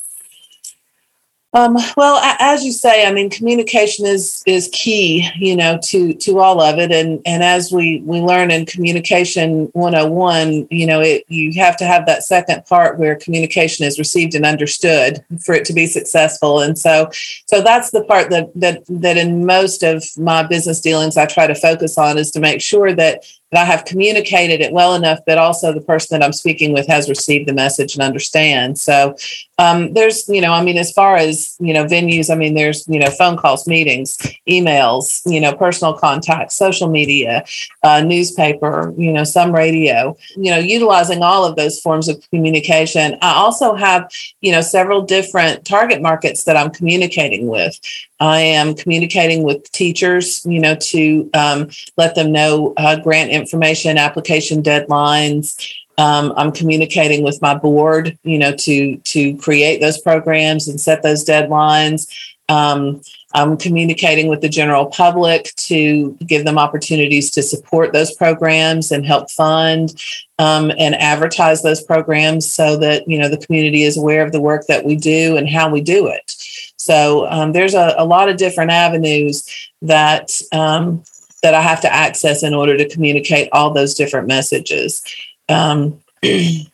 Um, 1.54 1.76
well, 1.99 2.18
as 2.38 2.64
you 2.64 2.73
say, 2.73 3.06
I 3.06 3.12
mean, 3.12 3.28
communication 3.28 4.06
is 4.06 4.42
is 4.47 4.71
key, 4.73 5.28
you 5.37 5.54
know, 5.54 5.78
to 5.85 6.14
to 6.14 6.38
all 6.38 6.62
of 6.62 6.78
it, 6.78 6.90
and 6.90 7.21
and 7.26 7.42
as 7.42 7.71
we 7.71 8.00
we 8.06 8.21
learn 8.21 8.50
in 8.50 8.64
communication 8.64 9.68
101, 9.75 10.68
you 10.71 10.87
know, 10.87 11.00
it 11.00 11.25
you 11.28 11.52
have 11.61 11.76
to 11.76 11.85
have 11.85 12.06
that 12.06 12.25
second 12.25 12.64
part 12.64 12.99
where 12.99 13.16
communication 13.16 13.85
is 13.85 13.99
received 13.99 14.35
and 14.35 14.47
understood 14.47 15.23
for 15.44 15.54
it 15.54 15.66
to 15.66 15.75
be 15.75 15.87
successful, 15.87 16.61
and 16.61 16.78
so 16.78 17.11
so 17.47 17.61
that's 17.61 17.90
the 17.90 18.04
part 18.04 18.30
that 18.30 18.50
that 18.54 18.82
that 18.88 19.18
in 19.18 19.44
most 19.44 19.82
of 19.82 20.04
my 20.16 20.42
business 20.42 20.80
dealings 20.80 21.18
I 21.18 21.26
try 21.26 21.47
to 21.47 21.54
focus 21.54 21.99
on 21.99 22.16
is 22.16 22.30
to 22.30 22.40
make 22.40 22.62
sure 22.62 22.94
that 22.94 23.25
that 23.52 23.62
I 23.62 23.64
have 23.64 23.85
communicated 23.85 24.61
it 24.61 24.73
well 24.73 24.94
enough 24.94 25.21
that 25.26 25.38
also 25.38 25.73
the 25.73 25.80
person 25.80 26.18
that 26.18 26.25
I'm 26.25 26.32
speaking 26.32 26.73
with 26.73 26.87
has 26.88 27.09
received 27.09 27.49
the 27.49 27.52
message 27.52 27.94
and 27.94 28.02
understands. 28.02 28.82
So 28.82 29.14
um, 29.59 29.92
there's, 29.92 30.28
you 30.28 30.40
know, 30.40 30.52
I 30.52 30.64
mean, 30.64 30.78
as 30.78 30.90
far 30.90 31.16
as, 31.16 31.54
you 31.61 31.73
know, 31.73 31.85
venues, 31.85 32.30
I 32.30 32.35
mean, 32.35 32.54
there's, 32.54 32.88
you 32.88 32.99
know, 32.99 33.11
phone 33.11 33.37
calls, 33.37 33.66
meetings, 33.66 34.16
emails, 34.49 35.21
you 35.26 35.40
know, 35.40 35.54
personal 35.54 35.92
contacts, 35.94 36.54
social 36.54 36.88
media, 36.88 37.44
uh, 37.82 38.00
newspaper, 38.00 38.92
you 38.97 39.12
know, 39.12 39.25
some 39.25 39.54
radio, 39.54 40.16
you 40.37 40.50
know, 40.50 40.59
utilizing 40.59 41.23
all 41.23 41.44
of 41.44 41.56
those 41.56 41.78
forms 41.80 42.09
of 42.09 42.28
communication. 42.30 43.18
I 43.21 43.35
also 43.35 43.75
have, 43.75 44.11
you 44.40 44.50
know, 44.50 44.62
several 44.62 45.02
different 45.02 45.64
target 45.64 46.00
markets 46.00 46.44
that 46.44 46.56
I'm 46.56 46.71
communicating 46.71 47.47
with. 47.47 47.78
I 48.23 48.38
am 48.38 48.76
communicating 48.76 49.43
with 49.43 49.71
teachers, 49.73 50.47
you 50.47 50.61
know, 50.61 50.76
to 50.76 51.29
um, 51.35 51.71
let 51.97 52.14
them 52.14 52.31
know 52.31 52.73
uh, 52.76 52.95
grant 53.00 53.33
information, 53.33 53.99
application 53.99 54.62
deadlines. 54.62 55.75
Um, 55.99 56.33
I'm 56.37 56.52
communicating 56.52 57.25
with 57.25 57.43
my 57.43 57.57
board, 57.57 58.17
you 58.23 58.38
know, 58.38 58.55
to 58.55 58.97
to 58.97 59.37
create 59.38 59.81
those 59.81 60.00
programs 60.00 60.69
and 60.69 60.81
set 60.81 61.02
those 61.02 61.25
deadlines. 61.25 62.09
Um, 62.49 63.00
I'm 63.35 63.57
communicating 63.57 64.29
with 64.29 64.41
the 64.41 64.49
general 64.49 64.87
public 64.87 65.52
to 65.57 66.12
give 66.25 66.45
them 66.45 66.59
opportunities 66.59 67.31
to 67.33 67.43
support 67.43 67.93
those 67.93 68.14
programs 68.14 68.93
and 68.93 69.05
help 69.05 69.33
fund 69.33 70.00
um, 70.38 70.71
and 70.79 70.95
advertise 70.95 71.62
those 71.62 71.83
programs 71.83 72.52
so 72.52 72.76
that 72.76 73.09
you 73.09 73.19
know 73.19 73.29
the 73.29 73.45
community 73.45 73.83
is 73.83 73.97
aware 73.97 74.25
of 74.25 74.31
the 74.31 74.41
work 74.41 74.67
that 74.69 74.85
we 74.85 74.95
do 74.95 75.37
and 75.37 75.49
how 75.49 75.69
we 75.69 75.81
do 75.81 76.07
it. 76.07 76.37
So 76.83 77.29
um, 77.31 77.53
there's 77.53 77.75
a, 77.75 77.95
a, 77.97 78.05
lot 78.05 78.29
of 78.29 78.37
different 78.37 78.73
avenues 78.73 79.49
that 79.83 80.33
um, 80.51 81.05
that 81.45 81.55
I 81.55 81.61
have 81.61 81.81
to 81.83 81.93
access 81.93 82.43
in 82.43 82.55
order 82.55 82.77
to 82.77 82.89
communicate 82.89 83.49
all 83.53 83.71
those 83.71 83.95
different 83.95 84.27
messages. 84.27 85.01
Um, 85.49 86.03
and 86.23 86.67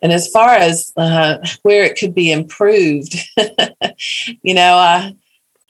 as 0.00 0.28
far 0.28 0.50
as 0.54 0.92
uh, 0.96 1.38
where 1.62 1.82
it 1.82 1.98
could 1.98 2.14
be 2.14 2.30
improved, 2.30 3.16
you 4.42 4.54
know, 4.54 5.12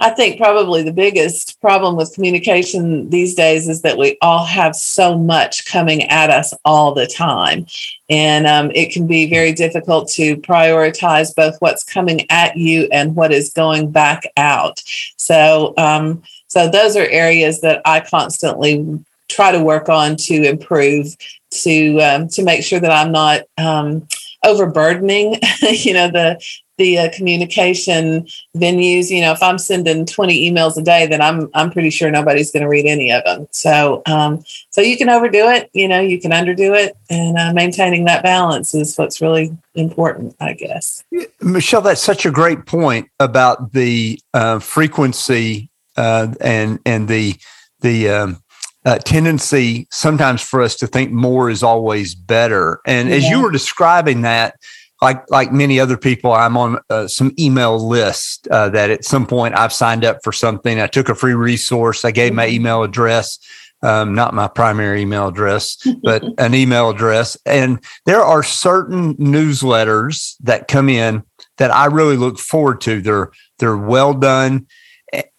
I 0.02 0.10
think 0.10 0.36
probably 0.36 0.82
the 0.82 0.92
biggest 0.92 1.60
problem 1.60 1.94
with 1.94 2.12
communication 2.12 3.08
these 3.08 3.36
days 3.36 3.68
is 3.68 3.82
that 3.82 3.96
we 3.96 4.18
all 4.20 4.44
have 4.44 4.74
so 4.74 5.16
much 5.16 5.64
coming 5.64 6.02
at 6.08 6.28
us 6.28 6.52
all 6.64 6.92
the 6.92 7.06
time. 7.06 7.66
And 8.10 8.44
um, 8.48 8.72
it 8.74 8.92
can 8.92 9.06
be 9.06 9.30
very 9.30 9.52
difficult 9.52 10.08
to 10.14 10.38
prioritize 10.38 11.32
both 11.32 11.54
what's 11.60 11.84
coming 11.84 12.26
at 12.30 12.56
you 12.56 12.88
and 12.90 13.14
what 13.14 13.30
is 13.30 13.52
going 13.52 13.92
back 13.92 14.24
out. 14.36 14.82
So, 15.18 15.72
um, 15.78 16.24
so 16.48 16.68
those 16.68 16.96
are 16.96 17.06
areas 17.06 17.60
that 17.60 17.80
I 17.84 18.00
constantly 18.00 19.04
try 19.28 19.52
to 19.52 19.62
work 19.62 19.88
on 19.88 20.16
to 20.16 20.34
improve 20.34 21.16
to 21.50 22.00
um, 22.00 22.28
to 22.30 22.42
make 22.42 22.64
sure 22.64 22.80
that 22.80 22.90
I'm 22.90 23.12
not 23.12 23.42
um, 23.56 24.08
overburdening, 24.44 25.38
you 25.62 25.92
know, 25.94 26.10
the 26.10 26.44
the 26.78 26.98
uh, 26.98 27.10
communication 27.12 28.26
venues. 28.56 29.10
You 29.10 29.20
know, 29.20 29.32
if 29.32 29.42
I'm 29.42 29.58
sending 29.58 30.06
20 30.06 30.50
emails 30.50 30.76
a 30.76 30.82
day, 30.82 31.06
then 31.06 31.20
I'm 31.20 31.48
I'm 31.54 31.70
pretty 31.70 31.90
sure 31.90 32.10
nobody's 32.10 32.50
going 32.50 32.62
to 32.62 32.68
read 32.68 32.86
any 32.86 33.10
of 33.10 33.24
them. 33.24 33.46
So 33.50 34.02
um, 34.06 34.42
so 34.70 34.80
you 34.80 34.96
can 34.96 35.08
overdo 35.08 35.48
it, 35.48 35.70
you 35.72 35.88
know, 35.88 36.00
you 36.00 36.20
can 36.20 36.30
underdo 36.30 36.76
it, 36.76 36.96
and 37.10 37.38
uh, 37.38 37.52
maintaining 37.52 38.04
that 38.06 38.22
balance 38.22 38.74
is 38.74 38.96
what's 38.96 39.20
really 39.20 39.56
important, 39.74 40.36
I 40.40 40.54
guess. 40.54 41.04
Michelle, 41.40 41.82
that's 41.82 42.02
such 42.02 42.26
a 42.26 42.30
great 42.30 42.66
point 42.66 43.08
about 43.20 43.72
the 43.72 44.20
uh, 44.34 44.58
frequency 44.58 45.70
uh, 45.96 46.34
and 46.40 46.78
and 46.86 47.08
the 47.08 47.36
the 47.80 48.08
um, 48.08 48.42
uh, 48.84 48.98
tendency 48.98 49.86
sometimes 49.90 50.42
for 50.42 50.62
us 50.62 50.76
to 50.76 50.86
think 50.86 51.12
more 51.12 51.50
is 51.50 51.62
always 51.62 52.14
better. 52.14 52.80
And 52.86 53.08
yeah. 53.08 53.16
as 53.16 53.28
you 53.28 53.42
were 53.42 53.50
describing 53.50 54.22
that, 54.22 54.56
like 55.02 55.28
like 55.30 55.52
many 55.52 55.80
other 55.80 55.98
people, 55.98 56.32
I'm 56.32 56.56
on 56.56 56.78
uh, 56.88 57.08
some 57.08 57.32
email 57.38 57.76
list 57.76 58.46
uh, 58.48 58.68
that 58.70 58.90
at 58.90 59.04
some 59.04 59.26
point 59.26 59.58
I've 59.58 59.72
signed 59.72 60.04
up 60.04 60.20
for 60.22 60.32
something. 60.32 60.80
I 60.80 60.86
took 60.86 61.08
a 61.08 61.14
free 61.14 61.34
resource. 61.34 62.04
I 62.04 62.12
gave 62.12 62.32
my 62.32 62.46
mm-hmm. 62.46 62.54
email 62.54 62.82
address, 62.84 63.38
um, 63.82 64.14
not 64.14 64.32
my 64.32 64.46
primary 64.46 65.02
email 65.02 65.26
address, 65.28 65.76
but 66.02 66.22
an 66.38 66.54
email 66.54 66.88
address. 66.88 67.36
And 67.44 67.84
there 68.06 68.22
are 68.22 68.44
certain 68.44 69.16
newsletters 69.16 70.36
that 70.40 70.68
come 70.68 70.88
in 70.88 71.24
that 71.58 71.72
I 71.72 71.86
really 71.86 72.16
look 72.16 72.38
forward 72.38 72.80
to. 72.82 73.02
They're 73.02 73.32
they're 73.58 73.76
well 73.76 74.14
done, 74.14 74.68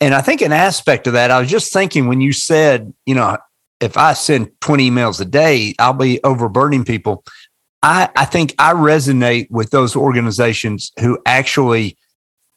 and 0.02 0.14
I 0.14 0.22
think 0.22 0.42
an 0.42 0.52
aspect 0.52 1.08
of 1.08 1.14
that. 1.14 1.32
I 1.32 1.40
was 1.40 1.50
just 1.50 1.72
thinking 1.72 2.08
when 2.08 2.20
you 2.20 2.34
said, 2.34 2.94
you 3.06 3.16
know, 3.16 3.38
if 3.84 3.98
I 3.98 4.14
send 4.14 4.50
20 4.62 4.90
emails 4.90 5.20
a 5.20 5.26
day, 5.26 5.76
I'll 5.78 5.94
be 5.94 6.22
overburdening 6.24 6.86
people. 6.86 7.24
I, 7.84 8.10
I 8.16 8.26
think 8.26 8.56
I 8.58 8.74
resonate 8.74 9.52
with 9.52 9.72
those 9.72 9.96
organizations 9.96 10.92
who 11.00 11.20
actually 11.26 11.98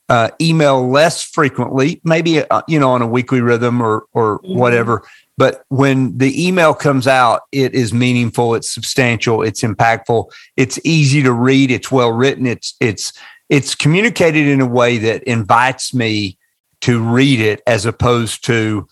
uh, 0.08 0.30
email 0.40 0.88
less 0.88 1.22
frequently, 1.22 2.00
maybe 2.04 2.38
uh, 2.48 2.62
you 2.68 2.78
know 2.78 2.90
on 2.90 3.02
a 3.02 3.06
weekly 3.06 3.40
rhythm 3.40 3.80
or 3.80 4.06
or 4.12 4.38
mm-hmm. 4.38 4.56
whatever. 4.56 5.02
But 5.36 5.64
when 5.68 6.16
the 6.16 6.46
email 6.46 6.72
comes 6.72 7.06
out, 7.06 7.42
it 7.52 7.74
is 7.74 7.92
meaningful, 7.92 8.54
it's 8.54 8.70
substantial, 8.70 9.42
it's 9.42 9.62
impactful, 9.62 10.30
it's 10.56 10.78
easy 10.84 11.22
to 11.24 11.32
read, 11.32 11.70
it's 11.70 11.90
well 11.90 12.12
written, 12.12 12.46
it's 12.46 12.74
it's 12.80 13.12
it's 13.48 13.74
communicated 13.74 14.46
in 14.46 14.60
a 14.60 14.66
way 14.66 14.96
that 14.98 15.24
invites 15.24 15.92
me 15.92 16.38
to 16.82 17.02
read 17.02 17.40
it 17.40 17.62
as 17.66 17.84
opposed 17.84 18.44
to 18.44 18.86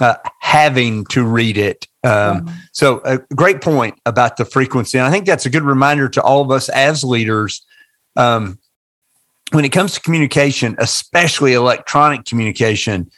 uh, 0.00 0.16
having 0.40 1.04
to 1.06 1.24
read 1.24 1.58
it. 1.58 1.86
Um, 2.02 2.10
mm-hmm. 2.10 2.54
So, 2.72 3.00
a 3.04 3.18
great 3.34 3.60
point 3.60 3.98
about 4.06 4.36
the 4.36 4.44
frequency. 4.44 4.98
And 4.98 5.06
I 5.06 5.10
think 5.10 5.26
that's 5.26 5.46
a 5.46 5.50
good 5.50 5.62
reminder 5.62 6.08
to 6.08 6.22
all 6.22 6.40
of 6.40 6.50
us 6.50 6.68
as 6.70 7.04
leaders. 7.04 7.64
Um, 8.16 8.58
when 9.52 9.64
it 9.64 9.70
comes 9.70 9.94
to 9.94 10.00
communication, 10.00 10.76
especially 10.78 11.54
electronic 11.54 12.24
communication, 12.24 13.10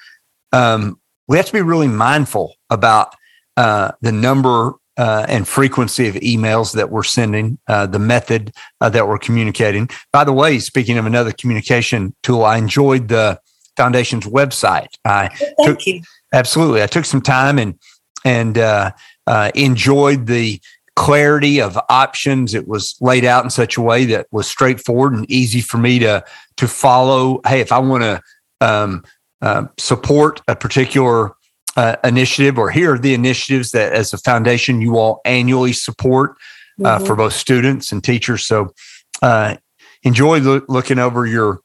um, 0.53 0.99
we 1.29 1.37
have 1.37 1.47
to 1.47 1.53
be 1.53 1.61
really 1.61 1.89
mindful 1.89 2.57
about 2.71 3.15
uh, 3.57 3.93
the 4.01 4.13
number 4.13 4.75
uh, 4.97 5.25
and 5.29 5.49
frequency 5.49 6.09
of 6.09 6.15
emails 6.17 6.75
that 6.75 6.91
we're 6.91 7.03
sending, 7.03 7.59
uh, 7.69 7.87
the 7.87 7.99
method 7.99 8.53
uh, 8.81 8.89
that 8.91 9.09
we're 9.09 9.19
communicating. 9.19 9.89
By 10.13 10.25
the 10.25 10.33
way, 10.33 10.59
speaking 10.59 10.99
of 10.99 11.07
another 11.07 11.33
communication 11.33 12.15
tool, 12.23 12.45
I 12.45 12.59
enjoyed 12.59 13.09
the 13.09 13.41
foundation's 13.77 14.25
website. 14.25 14.95
I 15.05 15.29
Thank 15.29 15.57
took, 15.65 15.87
you. 15.87 16.03
Absolutely. 16.33 16.83
I 16.83 16.87
took 16.87 17.05
some 17.05 17.23
time 17.23 17.59
and 17.59 17.79
and 18.25 18.59
uh, 18.59 18.93
uh, 19.27 19.51
enjoyed 19.55 20.27
the 20.27 20.61
clarity 20.95 21.61
of 21.61 21.79
options. 21.89 22.55
It 22.55 22.69
was 22.69 22.97
laid 23.01 23.25
out 23.25 23.45
in 23.45 23.51
such 23.51 23.77
a 23.77 23.81
way 23.81 24.05
that 24.07 24.27
was 24.31 24.47
straightforward 24.47 25.15
and 25.15 25.31
easy 25.31 25.61
for 25.61 25.79
me 25.79 25.99
to 26.01 26.25
to 26.57 26.69
follow. 26.69 27.41
Hey, 27.47 27.61
if 27.61 27.73
I 27.73 27.79
want 27.79 28.03
to 28.03 28.23
um, 28.61 29.05
uh, 29.41 29.65
support 29.79 30.41
a 30.49 30.57
particular 30.57 31.33
uh, 31.77 31.97
initiative, 32.05 32.59
or 32.59 32.71
here 32.71 32.95
are 32.95 32.99
the 32.99 33.15
initiatives 33.15 33.73
that, 33.73 33.93
as 33.93 34.13
a 34.13 34.19
foundation, 34.19 34.81
you 34.81 34.99
all 34.99 35.21
annually 35.25 35.73
support 35.73 36.37
uh, 36.85 36.97
mm-hmm. 36.97 37.07
for 37.07 37.17
both 37.17 37.33
students 37.33 37.93
and 37.93 38.05
teachers. 38.05 38.47
So, 38.47 38.75
uh, 39.23 39.57
enjoy 40.03 40.41
lo- 40.41 40.65
looking 40.69 40.99
over 40.99 41.27
your 41.27 41.61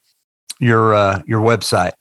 your 0.60 0.94
your 1.28 1.42
website. 1.42 1.94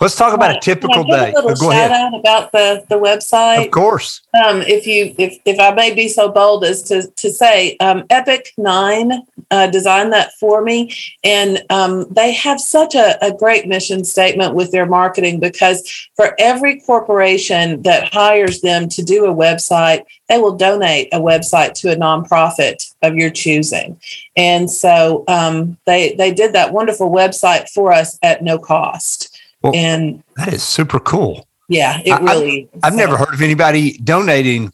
Let's 0.00 0.16
talk 0.16 0.34
about 0.34 0.56
a 0.56 0.60
typical 0.60 1.04
day. 1.04 1.32
A 1.32 1.54
Go 1.54 1.70
ahead. 1.70 1.90
out 1.90 2.14
about 2.14 2.52
the, 2.52 2.84
the 2.88 2.96
website. 2.96 3.66
Of 3.66 3.70
course. 3.70 4.20
Um, 4.34 4.62
if 4.62 4.86
you 4.86 5.14
if, 5.18 5.38
if 5.44 5.58
I 5.58 5.72
may 5.74 5.94
be 5.94 6.08
so 6.08 6.30
bold 6.30 6.64
as 6.64 6.82
to 6.84 7.08
to 7.08 7.30
say, 7.30 7.76
um, 7.78 8.04
Epic 8.10 8.52
Nine 8.58 9.22
uh, 9.50 9.68
designed 9.68 10.12
that 10.12 10.32
for 10.34 10.62
me, 10.62 10.94
and 11.24 11.62
um, 11.70 12.06
they 12.10 12.32
have 12.32 12.60
such 12.60 12.94
a, 12.94 13.16
a 13.24 13.32
great 13.32 13.66
mission 13.66 14.04
statement 14.04 14.54
with 14.54 14.72
their 14.72 14.86
marketing 14.86 15.40
because 15.40 15.88
for 16.16 16.34
every 16.38 16.80
corporation 16.80 17.82
that 17.82 18.12
hires 18.12 18.60
them 18.60 18.88
to 18.90 19.02
do 19.02 19.24
a 19.24 19.34
website, 19.34 20.02
they 20.28 20.38
will 20.38 20.56
donate 20.56 21.08
a 21.12 21.20
website 21.20 21.74
to 21.74 21.92
a 21.92 21.96
nonprofit 21.96 22.92
of 23.02 23.16
your 23.16 23.30
choosing. 23.30 23.98
And 24.36 24.70
so 24.70 25.24
um, 25.28 25.78
they 25.86 26.14
they 26.14 26.32
did 26.32 26.52
that 26.52 26.72
wonderful 26.72 27.10
website 27.10 27.68
for 27.70 27.92
us 27.92 28.18
at 28.22 28.42
no 28.42 28.58
cost. 28.58 29.31
Well, 29.62 29.74
and 29.74 30.22
that 30.36 30.52
is 30.52 30.62
super 30.62 31.00
cool. 31.00 31.46
Yeah, 31.68 32.00
it 32.04 32.20
really. 32.20 32.68
I, 32.82 32.88
have 32.88 32.94
never 32.94 33.16
heard 33.16 33.32
of 33.32 33.40
anybody 33.40 33.96
donating 33.98 34.72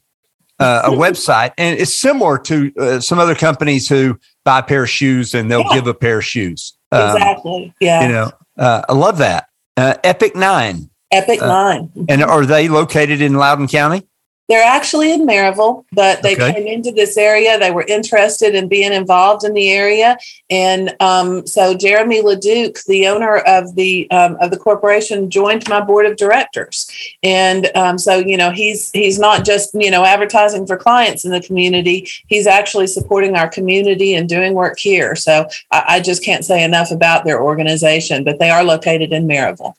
uh, 0.58 0.82
a 0.84 0.90
website, 0.90 1.52
and 1.58 1.78
it's 1.78 1.94
similar 1.94 2.38
to 2.38 2.72
uh, 2.78 3.00
some 3.00 3.18
other 3.18 3.34
companies 3.34 3.88
who 3.88 4.18
buy 4.44 4.60
a 4.60 4.62
pair 4.62 4.84
of 4.84 4.90
shoes 4.90 5.34
and 5.34 5.50
they'll 5.50 5.60
yeah. 5.60 5.74
give 5.74 5.86
a 5.86 5.94
pair 5.94 6.18
of 6.18 6.24
shoes. 6.24 6.72
Um, 6.90 7.16
exactly. 7.16 7.74
Yeah. 7.80 8.02
You 8.02 8.08
know, 8.08 8.32
uh, 8.56 8.82
I 8.88 8.92
love 8.94 9.18
that. 9.18 9.48
Uh, 9.76 9.94
Epic 10.02 10.34
Nine. 10.34 10.90
Epic 11.10 11.40
Nine. 11.40 11.90
And 12.08 12.22
are 12.22 12.46
they 12.46 12.68
located 12.68 13.20
in 13.20 13.34
Loudon 13.34 13.68
County? 13.68 14.06
They're 14.48 14.64
actually 14.64 15.12
in 15.12 15.26
Maryville, 15.26 15.84
but 15.92 16.22
they 16.22 16.34
okay. 16.34 16.54
came 16.54 16.66
into 16.66 16.90
this 16.90 17.18
area. 17.18 17.58
They 17.58 17.70
were 17.70 17.84
interested 17.86 18.54
in 18.54 18.66
being 18.66 18.94
involved 18.94 19.44
in 19.44 19.52
the 19.52 19.70
area, 19.70 20.16
and 20.48 20.96
um, 21.00 21.46
so 21.46 21.74
Jeremy 21.74 22.22
Leduc, 22.22 22.78
the 22.86 23.08
owner 23.08 23.36
of 23.38 23.74
the 23.74 24.10
um, 24.10 24.38
of 24.40 24.50
the 24.50 24.56
corporation, 24.56 25.28
joined 25.28 25.68
my 25.68 25.82
board 25.82 26.06
of 26.06 26.16
directors. 26.16 26.90
And 27.22 27.70
um, 27.76 27.98
so, 27.98 28.16
you 28.16 28.38
know, 28.38 28.50
he's 28.50 28.90
he's 28.92 29.18
not 29.18 29.44
just 29.44 29.74
you 29.74 29.90
know 29.90 30.02
advertising 30.04 30.66
for 30.66 30.78
clients 30.78 31.26
in 31.26 31.30
the 31.30 31.42
community. 31.42 32.08
He's 32.28 32.46
actually 32.46 32.86
supporting 32.86 33.36
our 33.36 33.48
community 33.48 34.14
and 34.14 34.28
doing 34.28 34.54
work 34.54 34.78
here. 34.78 35.14
So 35.14 35.46
I, 35.70 35.84
I 35.88 36.00
just 36.00 36.24
can't 36.24 36.44
say 36.44 36.64
enough 36.64 36.90
about 36.90 37.26
their 37.26 37.42
organization, 37.42 38.24
but 38.24 38.38
they 38.38 38.48
are 38.48 38.64
located 38.64 39.12
in 39.12 39.26
Maryville. 39.26 39.74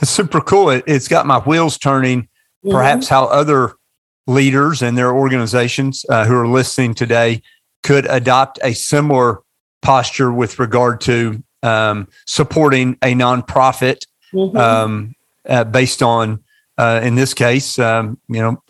It's 0.00 0.10
super 0.10 0.42
cool. 0.42 0.68
It, 0.68 0.86
has 0.86 1.08
got 1.08 1.26
my 1.26 1.38
wheels 1.38 1.78
turning. 1.78 2.28
Perhaps 2.68 3.06
mm-hmm. 3.06 3.14
how 3.14 3.24
other 3.24 3.72
leaders 4.26 4.82
and 4.82 4.96
their 4.96 5.12
organizations 5.12 6.04
uh, 6.08 6.24
who 6.24 6.36
are 6.36 6.46
listening 6.46 6.94
today 6.94 7.42
could 7.82 8.06
adopt 8.06 8.58
a 8.62 8.72
similar 8.72 9.40
posture 9.82 10.32
with 10.32 10.58
regard 10.58 11.00
to 11.00 11.42
um, 11.62 12.08
supporting 12.26 12.96
a 13.02 13.14
nonprofit 13.14 14.04
mm-hmm. 14.32 14.56
um, 14.56 15.14
uh, 15.48 15.64
based 15.64 16.02
on, 16.02 16.42
uh, 16.78 17.00
in 17.02 17.14
this 17.14 17.34
case, 17.34 17.78
um, 17.78 18.18
you 18.28 18.40
know, 18.40 18.62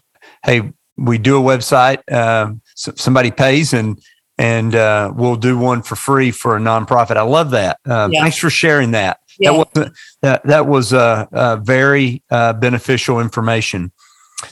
hey, 0.44 0.72
we 0.96 1.18
do 1.18 1.38
a 1.38 1.42
website, 1.42 2.00
um, 2.12 2.60
so 2.74 2.92
somebody 2.96 3.30
pays 3.30 3.72
and 3.72 4.00
and 4.38 4.74
uh, 4.74 5.12
we'll 5.14 5.36
do 5.36 5.58
one 5.58 5.82
for 5.82 5.96
free 5.96 6.30
for 6.30 6.56
a 6.56 6.60
nonprofit. 6.60 7.18
I 7.18 7.22
love 7.22 7.50
that. 7.50 7.78
Uh, 7.86 8.08
yeah. 8.10 8.22
Thanks 8.22 8.38
for 8.38 8.48
sharing 8.48 8.92
that. 8.92 9.20
Yeah. 9.38 9.52
That 9.52 9.58
was 9.58 9.90
that, 10.22 10.42
that 10.44 10.66
was 10.66 10.92
uh, 10.94 11.60
very 11.62 12.22
beneficial 12.30 13.20
information. 13.20 13.92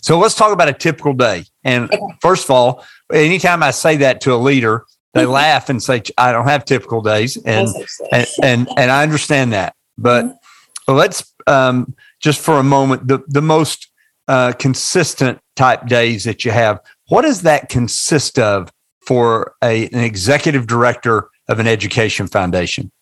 So 0.01 0.19
let's 0.19 0.35
talk 0.35 0.53
about 0.53 0.69
a 0.69 0.73
typical 0.73 1.15
day. 1.15 1.45
And 1.65 1.91
first 2.21 2.45
of 2.45 2.51
all, 2.51 2.85
anytime 3.13 3.63
I 3.63 3.71
say 3.71 3.97
that 3.99 4.21
to 4.23 4.35
a 4.35 4.37
leader, 4.37 4.85
they 5.15 5.23
mm-hmm. 5.23 5.33
laugh 5.33 5.69
and 5.69 5.83
say, 5.83 6.03
"I 6.17 6.33
don't 6.33 6.47
have 6.47 6.65
typical 6.65 7.01
days," 7.01 7.37
and 7.45 7.69
and, 8.13 8.27
and 8.43 8.69
and 8.77 8.91
I 8.91 9.03
understand 9.03 9.53
that. 9.53 9.75
But 9.97 10.27
mm-hmm. 10.27 10.95
let's 10.95 11.33
um, 11.47 11.95
just 12.21 12.41
for 12.41 12.59
a 12.59 12.63
moment 12.63 13.09
the 13.09 13.21
the 13.27 13.43
most 13.43 13.89
uh, 14.29 14.53
consistent 14.53 15.41
type 15.57 15.87
days 15.87 16.25
that 16.25 16.45
you 16.45 16.51
have. 16.51 16.81
What 17.09 17.23
does 17.23 17.43
that 17.43 17.69
consist 17.69 18.39
of 18.39 18.71
for 19.01 19.55
a, 19.65 19.89
an 19.89 20.01
executive 20.01 20.67
director 20.67 21.31
of 21.49 21.59
an 21.59 21.67
education 21.67 22.27
foundation? 22.27 22.93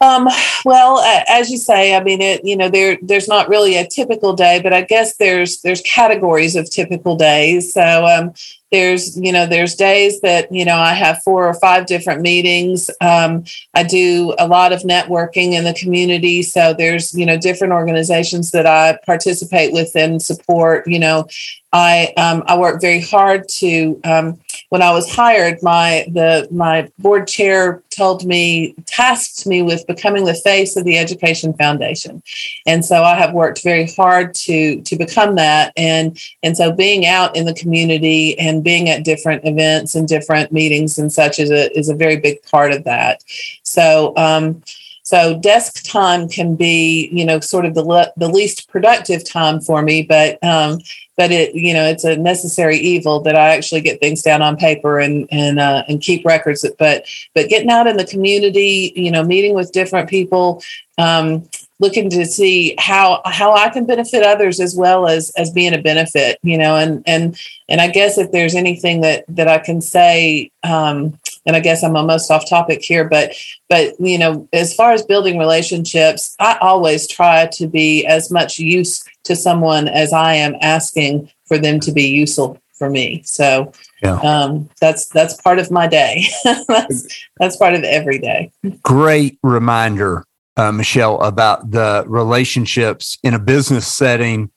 Um, 0.00 0.28
well, 0.64 1.00
as 1.28 1.50
you 1.50 1.56
say, 1.56 1.96
I 1.96 2.02
mean, 2.02 2.22
it, 2.22 2.44
you 2.44 2.56
know, 2.56 2.68
there, 2.68 2.98
there's 3.02 3.26
not 3.26 3.48
really 3.48 3.76
a 3.76 3.86
typical 3.86 4.32
day, 4.32 4.60
but 4.62 4.72
I 4.72 4.82
guess 4.82 5.16
there's, 5.16 5.60
there's 5.62 5.80
categories 5.80 6.54
of 6.54 6.70
typical 6.70 7.16
days. 7.16 7.72
So, 7.72 8.06
um, 8.06 8.32
there's 8.70 9.16
you 9.18 9.32
know 9.32 9.46
there's 9.46 9.74
days 9.74 10.20
that 10.20 10.52
you 10.52 10.64
know 10.64 10.76
i 10.76 10.92
have 10.92 11.22
four 11.22 11.48
or 11.48 11.54
five 11.54 11.86
different 11.86 12.20
meetings. 12.20 12.90
Um, 13.00 13.44
i 13.74 13.82
do 13.82 14.34
a 14.38 14.46
lot 14.46 14.72
of 14.72 14.82
networking 14.82 15.52
in 15.52 15.64
the 15.64 15.74
community. 15.74 16.42
So 16.42 16.74
there's 16.74 17.14
you 17.14 17.24
know 17.24 17.38
different 17.38 17.72
organizations 17.72 18.50
that 18.50 18.66
i 18.66 18.98
participate 19.06 19.72
with 19.72 19.94
and 19.94 20.20
support. 20.20 20.86
You 20.86 20.98
know 20.98 21.28
i 21.72 22.12
um, 22.16 22.42
i 22.46 22.58
work 22.58 22.80
very 22.80 23.00
hard 23.00 23.48
to 23.48 24.00
um, 24.04 24.38
when 24.68 24.82
i 24.82 24.90
was 24.90 25.12
hired 25.12 25.58
my 25.62 26.06
the 26.12 26.46
my 26.50 26.90
board 26.98 27.26
chair 27.26 27.82
told 27.90 28.24
me 28.24 28.74
tasked 28.86 29.46
me 29.46 29.62
with 29.62 29.86
becoming 29.86 30.24
the 30.24 30.34
face 30.34 30.76
of 30.76 30.84
the 30.84 30.98
education 30.98 31.52
foundation 31.54 32.22
and 32.66 32.84
so 32.84 33.02
i 33.02 33.14
have 33.14 33.32
worked 33.32 33.62
very 33.62 33.86
hard 33.86 34.34
to 34.34 34.80
to 34.82 34.96
become 34.96 35.34
that 35.34 35.72
and 35.76 36.20
and 36.42 36.56
so 36.56 36.72
being 36.72 37.06
out 37.06 37.36
in 37.36 37.44
the 37.44 37.54
community 37.54 38.38
and 38.38 38.64
being 38.64 38.88
at 38.88 39.04
different 39.04 39.44
events 39.44 39.94
and 39.94 40.08
different 40.08 40.52
meetings 40.52 40.98
and 40.98 41.12
such 41.12 41.38
is 41.38 41.50
a 41.50 41.76
is 41.78 41.88
a 41.88 41.94
very 41.94 42.16
big 42.16 42.42
part 42.42 42.72
of 42.72 42.84
that. 42.84 43.22
So 43.62 44.12
um, 44.16 44.62
so 45.02 45.38
desk 45.38 45.84
time 45.84 46.28
can 46.28 46.56
be 46.56 47.08
you 47.12 47.24
know 47.24 47.40
sort 47.40 47.64
of 47.64 47.74
the 47.74 47.82
le- 47.82 48.12
the 48.16 48.28
least 48.28 48.68
productive 48.68 49.24
time 49.24 49.60
for 49.60 49.82
me, 49.82 50.02
but 50.02 50.42
um, 50.42 50.78
but 51.18 51.30
it 51.30 51.54
you 51.54 51.74
know 51.74 51.84
it's 51.84 52.04
a 52.04 52.16
necessary 52.16 52.78
evil 52.78 53.20
that 53.20 53.36
I 53.36 53.54
actually 53.54 53.82
get 53.82 54.00
things 54.00 54.22
down 54.22 54.40
on 54.40 54.56
paper 54.56 54.98
and 54.98 55.28
and 55.30 55.60
uh, 55.60 55.82
and 55.88 56.00
keep 56.00 56.24
records. 56.24 56.64
But 56.78 57.04
but 57.34 57.50
getting 57.50 57.68
out 57.68 57.86
in 57.86 57.98
the 57.98 58.06
community, 58.06 58.94
you 58.96 59.10
know, 59.10 59.22
meeting 59.22 59.54
with 59.54 59.72
different 59.72 60.08
people. 60.08 60.62
Um, 60.96 61.48
looking 61.80 62.10
to 62.10 62.26
see 62.26 62.74
how 62.76 63.22
how 63.24 63.52
I 63.52 63.68
can 63.68 63.86
benefit 63.86 64.24
others 64.24 64.58
as 64.58 64.74
well 64.74 65.06
as 65.06 65.30
as 65.36 65.50
being 65.50 65.74
a 65.74 65.82
benefit, 65.82 66.38
you 66.42 66.58
know, 66.58 66.76
and 66.76 67.02
and 67.06 67.38
and 67.68 67.80
I 67.80 67.88
guess 67.88 68.18
if 68.18 68.32
there's 68.32 68.54
anything 68.54 69.02
that 69.02 69.24
that 69.28 69.46
I 69.46 69.58
can 69.58 69.80
say, 69.80 70.50
um, 70.64 71.18
and 71.48 71.56
I 71.56 71.60
guess 71.60 71.82
I'm 71.82 71.96
almost 71.96 72.30
off 72.30 72.48
topic 72.48 72.82
here, 72.82 73.08
but 73.08 73.32
but 73.68 73.98
you 73.98 74.18
know, 74.18 74.48
as 74.52 74.72
far 74.72 74.92
as 74.92 75.02
building 75.02 75.38
relationships, 75.38 76.36
I 76.38 76.58
always 76.60 77.08
try 77.08 77.46
to 77.54 77.66
be 77.66 78.06
as 78.06 78.30
much 78.30 78.60
use 78.60 79.02
to 79.24 79.34
someone 79.34 79.88
as 79.88 80.12
I 80.12 80.34
am 80.34 80.54
asking 80.60 81.28
for 81.46 81.58
them 81.58 81.80
to 81.80 81.92
be 81.92 82.04
useful 82.04 82.60
for 82.74 82.88
me. 82.88 83.22
So 83.24 83.72
yeah. 84.04 84.20
um, 84.20 84.70
that's 84.80 85.08
that's 85.08 85.34
part 85.42 85.58
of 85.58 85.72
my 85.72 85.88
day. 85.88 86.28
that's, 86.68 87.26
that's 87.38 87.56
part 87.56 87.74
of 87.74 87.82
every 87.82 88.20
day. 88.20 88.52
Great 88.84 89.40
reminder 89.42 90.24
uh, 90.58 90.72
Michelle, 90.72 91.20
about 91.22 91.70
the 91.70 92.04
relationships 92.08 93.16
in 93.22 93.32
a 93.32 93.38
business 93.38 93.86
setting, 93.86 94.50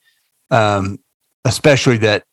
um, 0.49 0.99
especially 1.45 1.97
that, 1.97 2.23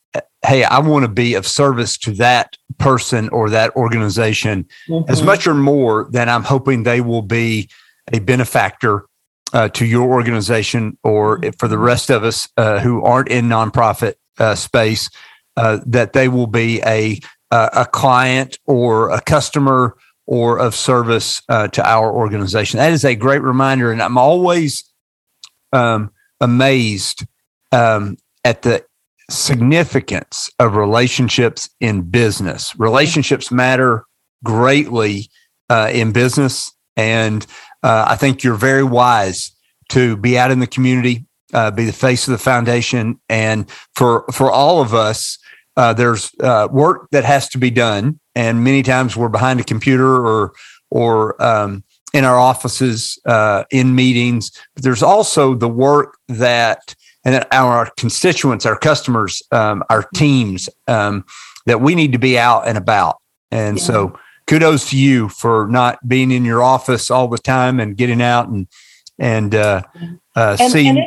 hey, 0.45 0.65
I 0.65 0.79
want 0.79 1.05
to 1.05 1.09
be 1.09 1.35
of 1.35 1.47
service 1.47 1.99
to 1.99 2.13
that 2.13 2.57
person 2.79 3.29
or 3.31 3.51
that 3.51 3.75
organization 3.77 4.67
mm-hmm. 4.89 5.11
as 5.11 5.23
much 5.23 5.47
or 5.47 5.55
more 5.55 6.09
than 6.11 6.29
I'm 6.29 6.45
hoping 6.45 6.83
they 6.83 7.01
will 7.01 7.23
be 7.23 7.69
a 8.13 8.21
benefactor 8.21 9.05
uh, 9.53 9.69
to 9.71 9.85
your 9.85 10.09
organization 10.09 10.97
or 11.03 11.41
for 11.59 11.69
the 11.69 11.79
rest 11.79 12.11
of 12.11 12.25
us 12.25 12.49
uh, 12.57 12.81
who 12.81 13.03
aren't 13.03 13.29
in 13.29 13.47
nonprofit 13.47 14.15
uh, 14.39 14.55
space, 14.55 15.11
uh, 15.57 15.81
that 15.87 16.13
they 16.13 16.29
will 16.29 16.47
be 16.47 16.81
a, 16.87 17.19
a 17.51 17.87
client 17.87 18.59
or 18.67 19.11
a 19.11 19.21
customer 19.21 19.97
or 20.27 20.59
of 20.59 20.75
service 20.75 21.43
uh, 21.49 21.69
to 21.69 21.87
our 21.89 22.13
organization. 22.13 22.77
That 22.79 22.93
is 22.93 23.05
a 23.05 23.17
great 23.17 23.43
reminder. 23.43 23.91
And 23.91 24.03
I'm 24.03 24.19
always 24.19 24.85
um, 25.73 26.13
amazed 26.41 27.27
um, 27.73 28.19
at 28.45 28.63
the 28.63 28.85
significance 29.31 30.51
of 30.59 30.75
relationships 30.75 31.69
in 31.81 32.03
business. 32.03 32.75
Relationships 32.79 33.51
matter 33.51 34.05
greatly 34.45 35.29
uh, 35.69 35.91
in 35.93 36.13
business. 36.13 36.73
And 36.97 37.47
uh, 37.83 38.07
I 38.09 38.17
think 38.17 38.43
you're 38.43 38.55
very 38.55 38.85
wise 38.85 39.53
to 39.91 40.17
be 40.17 40.39
out 40.39 40.51
in 40.51 40.61
the 40.61 40.67
community, 40.67 41.27
uh, 41.53 41.71
be 41.71 41.85
the 41.85 41.93
face 41.93 42.27
of 42.27 42.33
the 42.33 42.39
foundation. 42.39 43.21
And 43.29 43.71
for, 43.95 44.25
for 44.33 44.51
all 44.51 44.81
of 44.81 44.95
us, 44.95 45.39
uh, 45.77 45.93
there's 45.93 46.33
uh, 46.41 46.69
work 46.71 47.09
that 47.13 47.25
has 47.25 47.49
to 47.51 47.59
be 47.59 47.71
done 47.71 48.19
and 48.39 48.63
many 48.63 48.85
times 48.85 49.17
we're 49.17 49.29
behind 49.29 49.59
a 49.59 49.65
computer 49.65 50.25
or 50.25 50.53
or 50.91 51.43
um, 51.43 51.83
in 52.15 52.25
our 52.25 52.39
offices 52.39 53.19
uh, 53.27 53.65
in 53.71 53.95
meetings. 53.95 54.53
But 54.75 54.85
there's 54.85 55.03
also 55.03 55.55
the 55.55 55.69
work 55.69 56.17
that 56.29 56.95
and 57.35 57.47
our 57.53 57.91
constituents, 57.97 58.65
our 58.65 58.79
customers, 58.79 59.43
um, 59.53 59.85
our 59.91 60.05
teams 60.15 60.69
um, 60.87 61.25
that 61.67 61.81
we 61.81 61.95
need 61.95 62.13
to 62.13 62.19
be 62.19 62.39
out 62.39 62.67
and 62.67 62.79
about. 62.79 63.19
And 63.51 63.77
yeah. 63.77 63.85
so, 63.85 64.19
kudos 64.47 64.89
to 64.91 64.99
you 64.99 65.29
for 65.29 65.69
not 65.69 66.07
being 66.09 66.31
in 66.31 66.45
your 66.45 66.63
office 66.63 67.11
all 67.11 67.29
the 67.29 67.39
time 67.39 67.81
and 67.81 67.97
getting 67.97 68.23
out 68.23 68.49
and 68.49 68.67
and 69.19 69.55
uh, 69.55 69.83
uh, 70.35 70.57
and, 70.59 70.73
seeing. 70.73 70.99
And 70.99 71.07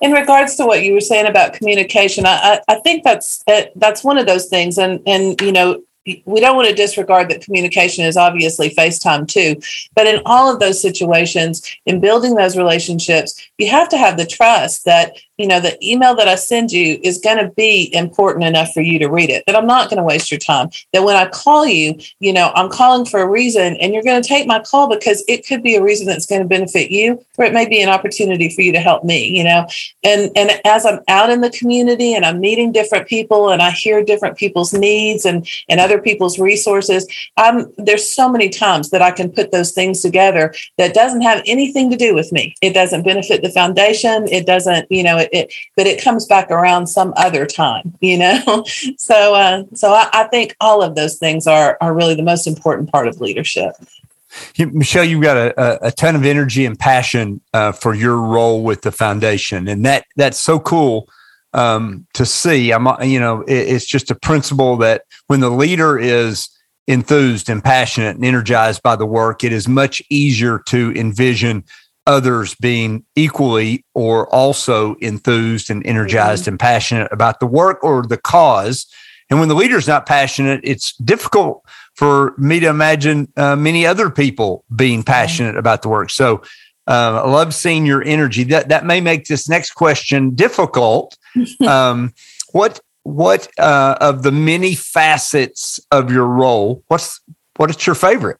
in 0.00 0.12
regards 0.12 0.54
to 0.56 0.66
what 0.66 0.84
you 0.84 0.92
were 0.92 1.00
saying 1.00 1.26
about 1.26 1.54
communication, 1.54 2.24
I, 2.24 2.60
I, 2.68 2.74
I 2.74 2.80
think 2.80 3.02
that's 3.02 3.42
that's 3.74 4.04
one 4.04 4.16
of 4.16 4.26
those 4.26 4.46
things, 4.46 4.78
and 4.78 5.00
and 5.06 5.40
you 5.40 5.52
know 5.52 5.82
we 6.24 6.40
don't 6.40 6.56
want 6.56 6.68
to 6.68 6.74
disregard 6.74 7.28
that 7.28 7.42
communication 7.42 8.04
is 8.04 8.16
obviously 8.16 8.70
FaceTime 8.70 9.28
too. 9.28 9.60
But 9.94 10.06
in 10.06 10.22
all 10.24 10.52
of 10.52 10.60
those 10.60 10.80
situations, 10.80 11.62
in 11.86 12.00
building 12.00 12.34
those 12.34 12.56
relationships, 12.56 13.48
you 13.58 13.68
have 13.68 13.88
to 13.90 13.98
have 13.98 14.16
the 14.16 14.26
trust 14.26 14.84
that 14.84 15.16
you 15.38 15.46
know 15.46 15.60
the 15.60 15.76
email 15.86 16.14
that 16.14 16.28
i 16.28 16.34
send 16.34 16.70
you 16.70 16.98
is 17.02 17.18
going 17.18 17.38
to 17.38 17.50
be 17.52 17.92
important 17.94 18.44
enough 18.44 18.72
for 18.72 18.80
you 18.80 18.98
to 18.98 19.08
read 19.08 19.30
it 19.30 19.44
that 19.46 19.56
i'm 19.56 19.66
not 19.66 19.88
going 19.88 19.98
to 19.98 20.02
waste 20.02 20.30
your 20.30 20.38
time 20.38 20.68
that 20.92 21.02
when 21.02 21.16
i 21.16 21.28
call 21.28 21.66
you 21.66 21.98
you 22.20 22.32
know 22.32 22.52
i'm 22.54 22.68
calling 22.68 23.04
for 23.04 23.20
a 23.20 23.28
reason 23.28 23.76
and 23.76 23.94
you're 23.94 24.02
going 24.02 24.20
to 24.20 24.28
take 24.28 24.46
my 24.46 24.60
call 24.60 24.88
because 24.88 25.24
it 25.28 25.46
could 25.46 25.62
be 25.62 25.76
a 25.76 25.82
reason 25.82 26.06
that's 26.06 26.26
going 26.26 26.42
to 26.42 26.48
benefit 26.48 26.90
you 26.90 27.22
or 27.38 27.44
it 27.44 27.52
may 27.52 27.68
be 27.68 27.82
an 27.82 27.88
opportunity 27.88 28.48
for 28.48 28.62
you 28.62 28.72
to 28.72 28.80
help 28.80 29.04
me 29.04 29.26
you 29.26 29.44
know 29.44 29.66
and 30.04 30.30
and 30.36 30.60
as 30.64 30.84
i'm 30.84 31.00
out 31.08 31.30
in 31.30 31.40
the 31.40 31.50
community 31.50 32.14
and 32.14 32.24
i'm 32.24 32.40
meeting 32.40 32.72
different 32.72 33.06
people 33.06 33.50
and 33.50 33.62
i 33.62 33.70
hear 33.70 34.02
different 34.02 34.36
people's 34.36 34.72
needs 34.72 35.24
and 35.24 35.46
and 35.68 35.80
other 35.80 36.00
people's 36.00 36.38
resources. 36.38 37.06
I'm 37.36 37.72
there's 37.76 38.10
so 38.10 38.28
many 38.28 38.48
times 38.48 38.90
that 38.90 39.02
I 39.02 39.10
can 39.10 39.30
put 39.30 39.52
those 39.52 39.72
things 39.72 40.00
together 40.00 40.54
that 40.78 40.94
doesn't 40.94 41.20
have 41.22 41.42
anything 41.46 41.90
to 41.90 41.96
do 41.96 42.14
with 42.14 42.32
me. 42.32 42.54
It 42.62 42.72
doesn't 42.72 43.04
benefit 43.04 43.42
the 43.42 43.50
foundation. 43.50 44.26
It 44.28 44.46
doesn't, 44.46 44.90
you 44.90 45.02
know, 45.02 45.18
it, 45.18 45.27
it 45.32 45.52
but 45.76 45.86
it 45.86 46.02
comes 46.02 46.26
back 46.26 46.50
around 46.50 46.86
some 46.86 47.12
other 47.16 47.46
time, 47.46 47.94
you 48.00 48.18
know. 48.18 48.64
so, 48.98 49.34
uh, 49.34 49.64
so 49.74 49.92
I, 49.92 50.08
I 50.12 50.24
think 50.24 50.56
all 50.60 50.82
of 50.82 50.94
those 50.94 51.18
things 51.18 51.46
are 51.46 51.76
are 51.80 51.94
really 51.94 52.14
the 52.14 52.22
most 52.22 52.46
important 52.46 52.90
part 52.90 53.08
of 53.08 53.20
leadership. 53.20 53.72
Michelle, 54.58 55.04
you've 55.04 55.22
got 55.22 55.36
a, 55.36 55.86
a, 55.86 55.90
ton 55.90 56.14
of 56.14 56.24
energy 56.24 56.66
and 56.66 56.78
passion 56.78 57.40
uh, 57.54 57.72
for 57.72 57.94
your 57.94 58.16
role 58.18 58.62
with 58.62 58.82
the 58.82 58.92
foundation, 58.92 59.68
and 59.68 59.84
that 59.86 60.04
that's 60.16 60.38
so 60.38 60.60
cool 60.60 61.08
um, 61.54 62.06
to 62.14 62.26
see. 62.26 62.72
I'm, 62.72 62.86
you 63.02 63.18
know, 63.18 63.42
it, 63.42 63.54
it's 63.54 63.86
just 63.86 64.10
a 64.10 64.14
principle 64.14 64.76
that 64.78 65.02
when 65.28 65.40
the 65.40 65.50
leader 65.50 65.98
is 65.98 66.50
enthused 66.86 67.48
and 67.48 67.62
passionate 67.62 68.16
and 68.16 68.24
energized 68.24 68.82
by 68.82 68.96
the 68.96 69.06
work, 69.06 69.44
it 69.44 69.52
is 69.52 69.68
much 69.68 70.02
easier 70.10 70.58
to 70.66 70.92
envision 70.94 71.64
others 72.08 72.54
being 72.56 73.04
equally 73.14 73.84
or 73.94 74.26
also 74.34 74.94
enthused 74.96 75.70
and 75.70 75.86
energized 75.86 76.42
mm-hmm. 76.42 76.52
and 76.52 76.60
passionate 76.60 77.12
about 77.12 77.38
the 77.38 77.46
work 77.46 77.84
or 77.84 78.02
the 78.02 78.16
cause. 78.16 78.86
And 79.30 79.38
when 79.38 79.48
the 79.48 79.54
leader 79.54 79.76
is 79.76 79.86
not 79.86 80.06
passionate, 80.06 80.60
it's 80.64 80.96
difficult 80.96 81.62
for 81.94 82.34
me 82.38 82.60
to 82.60 82.66
imagine 82.66 83.30
uh, 83.36 83.54
many 83.56 83.86
other 83.86 84.08
people 84.08 84.64
being 84.74 85.02
passionate 85.02 85.56
about 85.56 85.82
the 85.82 85.88
work. 85.90 86.10
So 86.10 86.42
uh, 86.86 87.22
I 87.24 87.28
love 87.28 87.54
seeing 87.54 87.84
your 87.84 88.02
energy. 88.02 88.44
That 88.44 88.70
that 88.70 88.86
may 88.86 89.02
make 89.02 89.26
this 89.26 89.48
next 89.48 89.72
question 89.72 90.34
difficult. 90.34 91.16
Um, 91.66 92.14
what 92.52 92.80
what 93.02 93.48
uh, 93.58 93.96
of 94.00 94.22
the 94.22 94.32
many 94.32 94.74
facets 94.74 95.78
of 95.90 96.10
your 96.10 96.26
role? 96.26 96.82
What's 96.88 97.20
what 97.56 97.68
is 97.70 97.86
your 97.86 97.94
favorite? 97.94 98.38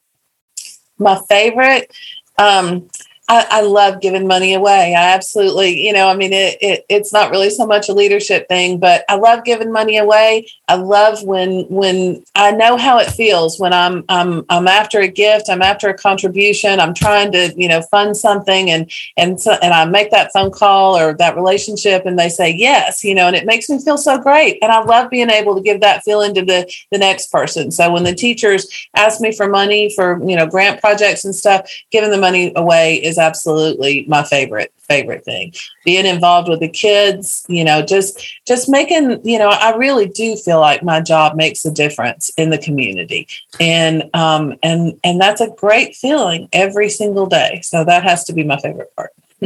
My 0.98 1.20
favorite. 1.28 1.92
Um, 2.38 2.88
I, 3.30 3.46
I, 3.50 3.60
love 3.60 4.00
giving 4.00 4.26
money 4.26 4.54
away. 4.54 4.94
I 4.94 5.12
absolutely, 5.12 5.86
you 5.86 5.92
know, 5.92 6.08
I 6.08 6.16
mean, 6.16 6.32
it, 6.32 6.56
it, 6.62 6.86
it's 6.88 7.12
not 7.12 7.30
really 7.30 7.50
so 7.50 7.66
much 7.66 7.90
a 7.90 7.92
leadership 7.92 8.48
thing, 8.48 8.78
but 8.78 9.04
I 9.06 9.16
love 9.16 9.44
giving 9.44 9.70
money 9.70 9.98
away. 9.98 10.48
I 10.66 10.76
love 10.76 11.22
when 11.22 11.66
when 11.68 12.24
I 12.34 12.52
know 12.52 12.76
how 12.78 12.98
it 12.98 13.10
feels 13.10 13.58
when 13.58 13.72
I'm 13.72 14.04
I'm 14.08 14.46
I'm 14.48 14.66
after 14.66 15.00
a 15.00 15.08
gift, 15.08 15.50
I'm 15.50 15.60
after 15.60 15.88
a 15.88 15.94
contribution, 15.94 16.80
I'm 16.80 16.94
trying 16.94 17.32
to 17.32 17.52
you 17.56 17.68
know 17.68 17.82
fund 17.82 18.16
something, 18.16 18.70
and 18.70 18.90
and 19.16 19.38
so, 19.40 19.52
and 19.62 19.74
I 19.74 19.84
make 19.84 20.10
that 20.10 20.32
phone 20.32 20.50
call 20.50 20.96
or 20.96 21.12
that 21.14 21.36
relationship, 21.36 22.06
and 22.06 22.18
they 22.18 22.30
say 22.30 22.50
yes, 22.50 23.04
you 23.04 23.14
know, 23.14 23.26
and 23.26 23.36
it 23.36 23.46
makes 23.46 23.68
me 23.68 23.78
feel 23.78 23.98
so 23.98 24.18
great, 24.18 24.58
and 24.62 24.72
I 24.72 24.82
love 24.82 25.10
being 25.10 25.30
able 25.30 25.54
to 25.54 25.62
give 25.62 25.80
that 25.82 26.02
feeling 26.02 26.34
to 26.34 26.44
the 26.44 26.70
the 26.92 26.98
next 26.98 27.30
person. 27.30 27.70
So 27.70 27.92
when 27.92 28.04
the 28.04 28.14
teachers 28.14 28.88
ask 28.94 29.20
me 29.20 29.32
for 29.32 29.48
money 29.48 29.92
for 29.94 30.18
you 30.26 30.36
know 30.36 30.46
grant 30.46 30.80
projects 30.80 31.24
and 31.26 31.34
stuff, 31.34 31.70
giving 31.90 32.10
the 32.10 32.18
money 32.18 32.52
away 32.56 33.02
is 33.02 33.17
absolutely 33.18 34.04
my 34.08 34.22
favorite 34.24 34.72
favorite 34.88 35.24
thing. 35.24 35.52
Being 35.84 36.06
involved 36.06 36.48
with 36.48 36.60
the 36.60 36.68
kids, 36.68 37.44
you 37.48 37.64
know, 37.64 37.82
just 37.82 38.36
just 38.46 38.68
making, 38.68 39.20
you 39.24 39.38
know, 39.38 39.48
I 39.48 39.76
really 39.76 40.08
do 40.08 40.36
feel 40.36 40.60
like 40.60 40.82
my 40.82 41.00
job 41.00 41.36
makes 41.36 41.64
a 41.64 41.70
difference 41.70 42.30
in 42.36 42.50
the 42.50 42.58
community. 42.58 43.28
And 43.60 44.04
um 44.14 44.54
and 44.62 44.98
and 45.04 45.20
that's 45.20 45.40
a 45.40 45.50
great 45.50 45.94
feeling 45.94 46.48
every 46.52 46.88
single 46.88 47.26
day. 47.26 47.60
So 47.62 47.84
that 47.84 48.02
has 48.02 48.24
to 48.24 48.32
be 48.32 48.44
my 48.44 48.58
favorite 48.58 48.94
part. 48.96 49.12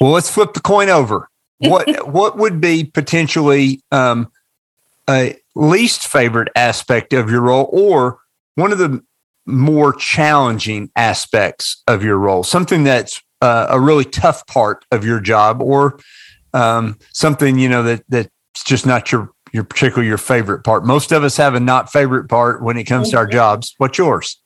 well, 0.00 0.12
let's 0.12 0.30
flip 0.30 0.54
the 0.54 0.60
coin 0.60 0.88
over. 0.88 1.28
What 1.58 2.06
what 2.08 2.38
would 2.38 2.60
be 2.60 2.84
potentially 2.84 3.82
um 3.90 4.30
a 5.08 5.36
least 5.54 6.06
favorite 6.06 6.48
aspect 6.56 7.12
of 7.12 7.30
your 7.30 7.42
role 7.42 7.68
or 7.72 8.18
one 8.54 8.72
of 8.72 8.78
the 8.78 9.02
more 9.46 9.92
challenging 9.92 10.90
aspects 10.96 11.82
of 11.86 12.02
your 12.02 12.18
role, 12.18 12.42
something 12.42 12.84
that's 12.84 13.22
uh, 13.40 13.66
a 13.68 13.80
really 13.80 14.04
tough 14.04 14.46
part 14.46 14.84
of 14.90 15.04
your 15.04 15.20
job, 15.20 15.60
or 15.60 15.98
um, 16.52 16.98
something 17.12 17.58
you 17.58 17.68
know 17.68 17.82
that 17.82 18.04
that's 18.08 18.64
just 18.64 18.86
not 18.86 19.12
your 19.12 19.30
your 19.52 19.64
particularly 19.64 20.08
your 20.08 20.18
favorite 20.18 20.64
part. 20.64 20.84
Most 20.84 21.12
of 21.12 21.24
us 21.24 21.36
have 21.36 21.54
a 21.54 21.60
not 21.60 21.92
favorite 21.92 22.28
part 22.28 22.62
when 22.62 22.76
it 22.76 22.84
comes 22.84 23.10
to 23.10 23.16
our 23.16 23.26
jobs. 23.26 23.74
What's 23.78 23.98
yours? 23.98 24.40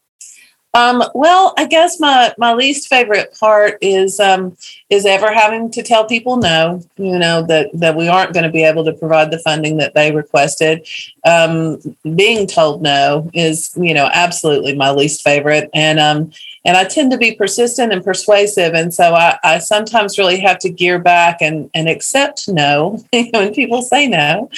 Um, 0.75 1.03
well, 1.15 1.55
I 1.57 1.67
guess 1.67 1.99
my 1.99 2.35
my 2.37 2.53
least 2.53 2.89
favorite 2.89 3.35
part 3.39 3.79
is 3.81 4.21
um, 4.21 4.57
is 4.91 5.07
ever 5.07 5.33
having 5.33 5.71
to 5.71 5.83
tell 5.83 6.07
people 6.07 6.37
no. 6.37 6.83
You 6.97 7.19
know 7.19 7.43
that 7.47 7.71
that 7.75 7.97
we 7.97 8.09
aren't 8.09 8.35
going 8.35 8.45
to 8.45 8.51
be 8.51 8.65
able 8.65 8.85
to 8.85 8.93
provide 8.93 9.31
the 9.31 9.39
funding 9.39 9.79
that 9.79 9.95
they 9.95 10.13
requested. 10.13 10.87
Um, 11.25 11.79
being 12.15 12.47
told 12.47 12.83
no 12.83 13.31
is 13.33 13.73
you 13.77 13.95
know 13.95 14.11
absolutely 14.13 14.77
my 14.77 14.91
least 14.91 15.23
favorite, 15.23 15.71
and 15.73 15.99
um, 15.99 16.33
and 16.69 16.77
I 16.77 16.85
tend 16.85 17.11
to 17.13 17.17
be 17.17 17.35
persistent 17.35 17.95
and 17.95 18.05
persuasive, 18.05 18.75
and 18.75 18.93
so 18.93 19.15
I, 19.15 19.39
I 19.43 19.59
sometimes 19.59 20.19
really 20.19 20.39
have 20.41 20.59
to 20.59 20.69
gear 20.69 20.99
back 20.99 21.39
and 21.41 21.71
and 21.73 21.89
accept 21.89 22.47
no 22.47 23.03
when 23.31 23.55
people 23.55 23.81
say 23.81 24.07
no, 24.07 24.51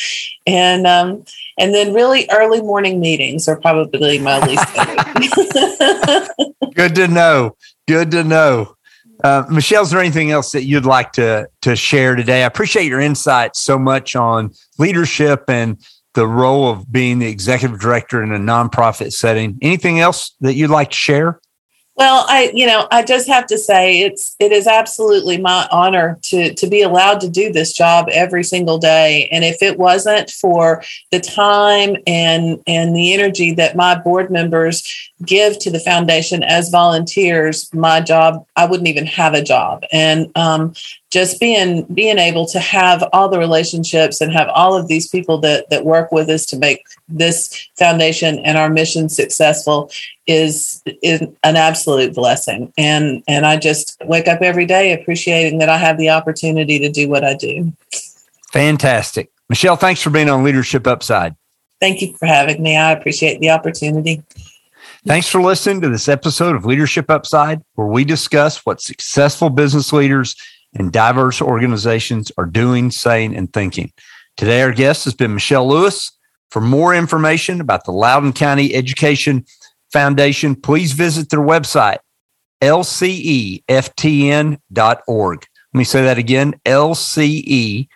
and 0.44 0.88
um, 0.88 1.24
and 1.56 1.72
then 1.72 1.94
really 1.94 2.28
early 2.32 2.62
morning 2.62 2.98
meetings 2.98 3.46
are 3.46 3.60
probably 3.60 4.18
my 4.18 4.44
least 4.44 4.68
favorite. 4.70 5.04
Good 6.74 6.96
to 6.96 7.06
know. 7.06 7.56
Good 7.86 8.10
to 8.10 8.24
know. 8.24 8.74
Uh, 9.22 9.44
Michelle, 9.48 9.84
is 9.84 9.90
there 9.90 10.00
anything 10.00 10.32
else 10.32 10.50
that 10.50 10.64
you'd 10.64 10.86
like 10.86 11.12
to 11.12 11.48
to 11.62 11.76
share 11.76 12.16
today? 12.16 12.42
I 12.42 12.46
appreciate 12.46 12.86
your 12.86 13.00
insights 13.00 13.60
so 13.60 13.78
much 13.78 14.16
on 14.16 14.50
leadership 14.78 15.44
and 15.46 15.80
the 16.14 16.26
role 16.26 16.68
of 16.68 16.90
being 16.90 17.20
the 17.20 17.28
executive 17.28 17.78
director 17.78 18.20
in 18.20 18.32
a 18.32 18.38
nonprofit 18.38 19.12
setting. 19.12 19.58
Anything 19.62 20.00
else 20.00 20.34
that 20.40 20.54
you'd 20.54 20.70
like 20.70 20.90
to 20.90 20.96
share? 20.96 21.40
Well, 21.96 22.24
I, 22.28 22.50
you 22.54 22.66
know, 22.66 22.86
I 22.90 23.02
just 23.02 23.28
have 23.28 23.46
to 23.48 23.58
say 23.58 24.00
it's 24.00 24.34
it 24.38 24.52
is 24.52 24.66
absolutely 24.66 25.36
my 25.38 25.68
honor 25.70 26.18
to 26.22 26.54
to 26.54 26.66
be 26.66 26.82
allowed 26.82 27.20
to 27.20 27.28
do 27.28 27.52
this 27.52 27.72
job 27.72 28.08
every 28.10 28.42
single 28.42 28.78
day. 28.78 29.28
And 29.30 29.44
if 29.44 29.60
it 29.60 29.78
wasn't 29.78 30.30
for 30.30 30.82
the 31.10 31.20
time 31.20 31.96
and 32.06 32.62
and 32.66 32.96
the 32.96 33.12
energy 33.12 33.52
that 33.54 33.76
my 33.76 33.96
board 33.96 34.30
members 34.30 35.09
give 35.24 35.58
to 35.58 35.70
the 35.70 35.80
foundation 35.80 36.42
as 36.42 36.70
volunteers, 36.70 37.72
my 37.74 38.00
job 38.00 38.46
I 38.56 38.66
wouldn't 38.66 38.88
even 38.88 39.06
have 39.06 39.34
a 39.34 39.42
job. 39.42 39.84
And 39.92 40.30
um, 40.36 40.74
just 41.10 41.40
being 41.40 41.84
being 41.92 42.18
able 42.18 42.46
to 42.46 42.60
have 42.60 43.04
all 43.12 43.28
the 43.28 43.38
relationships 43.38 44.20
and 44.20 44.32
have 44.32 44.48
all 44.48 44.76
of 44.76 44.88
these 44.88 45.08
people 45.08 45.38
that 45.38 45.68
that 45.70 45.84
work 45.84 46.12
with 46.12 46.28
us 46.30 46.46
to 46.46 46.58
make 46.58 46.84
this 47.08 47.68
foundation 47.78 48.38
and 48.40 48.56
our 48.56 48.70
mission 48.70 49.08
successful 49.08 49.90
is 50.26 50.82
is 51.02 51.20
an 51.42 51.56
absolute 51.56 52.14
blessing 52.14 52.72
and 52.78 53.22
and 53.26 53.44
I 53.44 53.56
just 53.56 53.96
wake 54.04 54.28
up 54.28 54.42
every 54.42 54.66
day 54.66 54.92
appreciating 54.92 55.58
that 55.58 55.68
I 55.68 55.76
have 55.76 55.98
the 55.98 56.10
opportunity 56.10 56.78
to 56.78 56.90
do 56.90 57.08
what 57.08 57.24
I 57.24 57.34
do. 57.34 57.72
Fantastic. 58.52 59.30
Michelle, 59.48 59.76
thanks 59.76 60.00
for 60.00 60.10
being 60.10 60.28
on 60.28 60.44
Leadership 60.44 60.86
Upside. 60.86 61.34
Thank 61.80 62.02
you 62.02 62.14
for 62.16 62.26
having 62.26 62.62
me. 62.62 62.76
I 62.76 62.92
appreciate 62.92 63.40
the 63.40 63.50
opportunity. 63.50 64.22
Thanks 65.06 65.28
for 65.28 65.40
listening 65.40 65.80
to 65.80 65.88
this 65.88 66.08
episode 66.08 66.54
of 66.54 66.66
Leadership 66.66 67.10
Upside, 67.10 67.62
where 67.74 67.86
we 67.86 68.04
discuss 68.04 68.66
what 68.66 68.82
successful 68.82 69.48
business 69.48 69.94
leaders 69.94 70.36
and 70.74 70.92
diverse 70.92 71.40
organizations 71.40 72.30
are 72.36 72.44
doing, 72.44 72.90
saying, 72.90 73.34
and 73.34 73.50
thinking. 73.50 73.94
Today, 74.36 74.60
our 74.60 74.72
guest 74.72 75.04
has 75.04 75.14
been 75.14 75.32
Michelle 75.32 75.66
Lewis. 75.66 76.12
For 76.50 76.60
more 76.60 76.94
information 76.94 77.62
about 77.62 77.86
the 77.86 77.92
Loudon 77.92 78.34
County 78.34 78.74
Education 78.74 79.46
Foundation, 79.90 80.54
please 80.54 80.92
visit 80.92 81.30
their 81.30 81.40
website, 81.40 82.00
lceftn.org. 82.60 83.64
Let 85.72 85.78
me 85.78 85.84
say 85.84 86.02
that 86.02 86.18
again, 86.18 86.60
lceftn.org. 86.66 87.86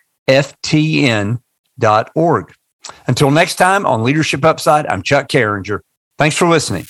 Until 3.06 3.30
next 3.30 3.54
time 3.56 3.86
on 3.86 4.02
Leadership 4.02 4.44
Upside, 4.44 4.86
I'm 4.86 5.02
Chuck 5.02 5.28
Carringer. 5.28 5.80
Thanks 6.16 6.36
for 6.36 6.48
listening. 6.48 6.86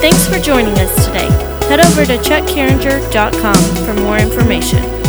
Thanks 0.00 0.26
for 0.26 0.38
joining 0.38 0.74
us 0.78 1.06
today. 1.06 1.28
Head 1.68 1.80
over 1.80 2.04
to 2.06 2.16
chuckcarringer.com 2.18 3.84
for 3.84 3.94
more 4.02 4.18
information. 4.18 4.99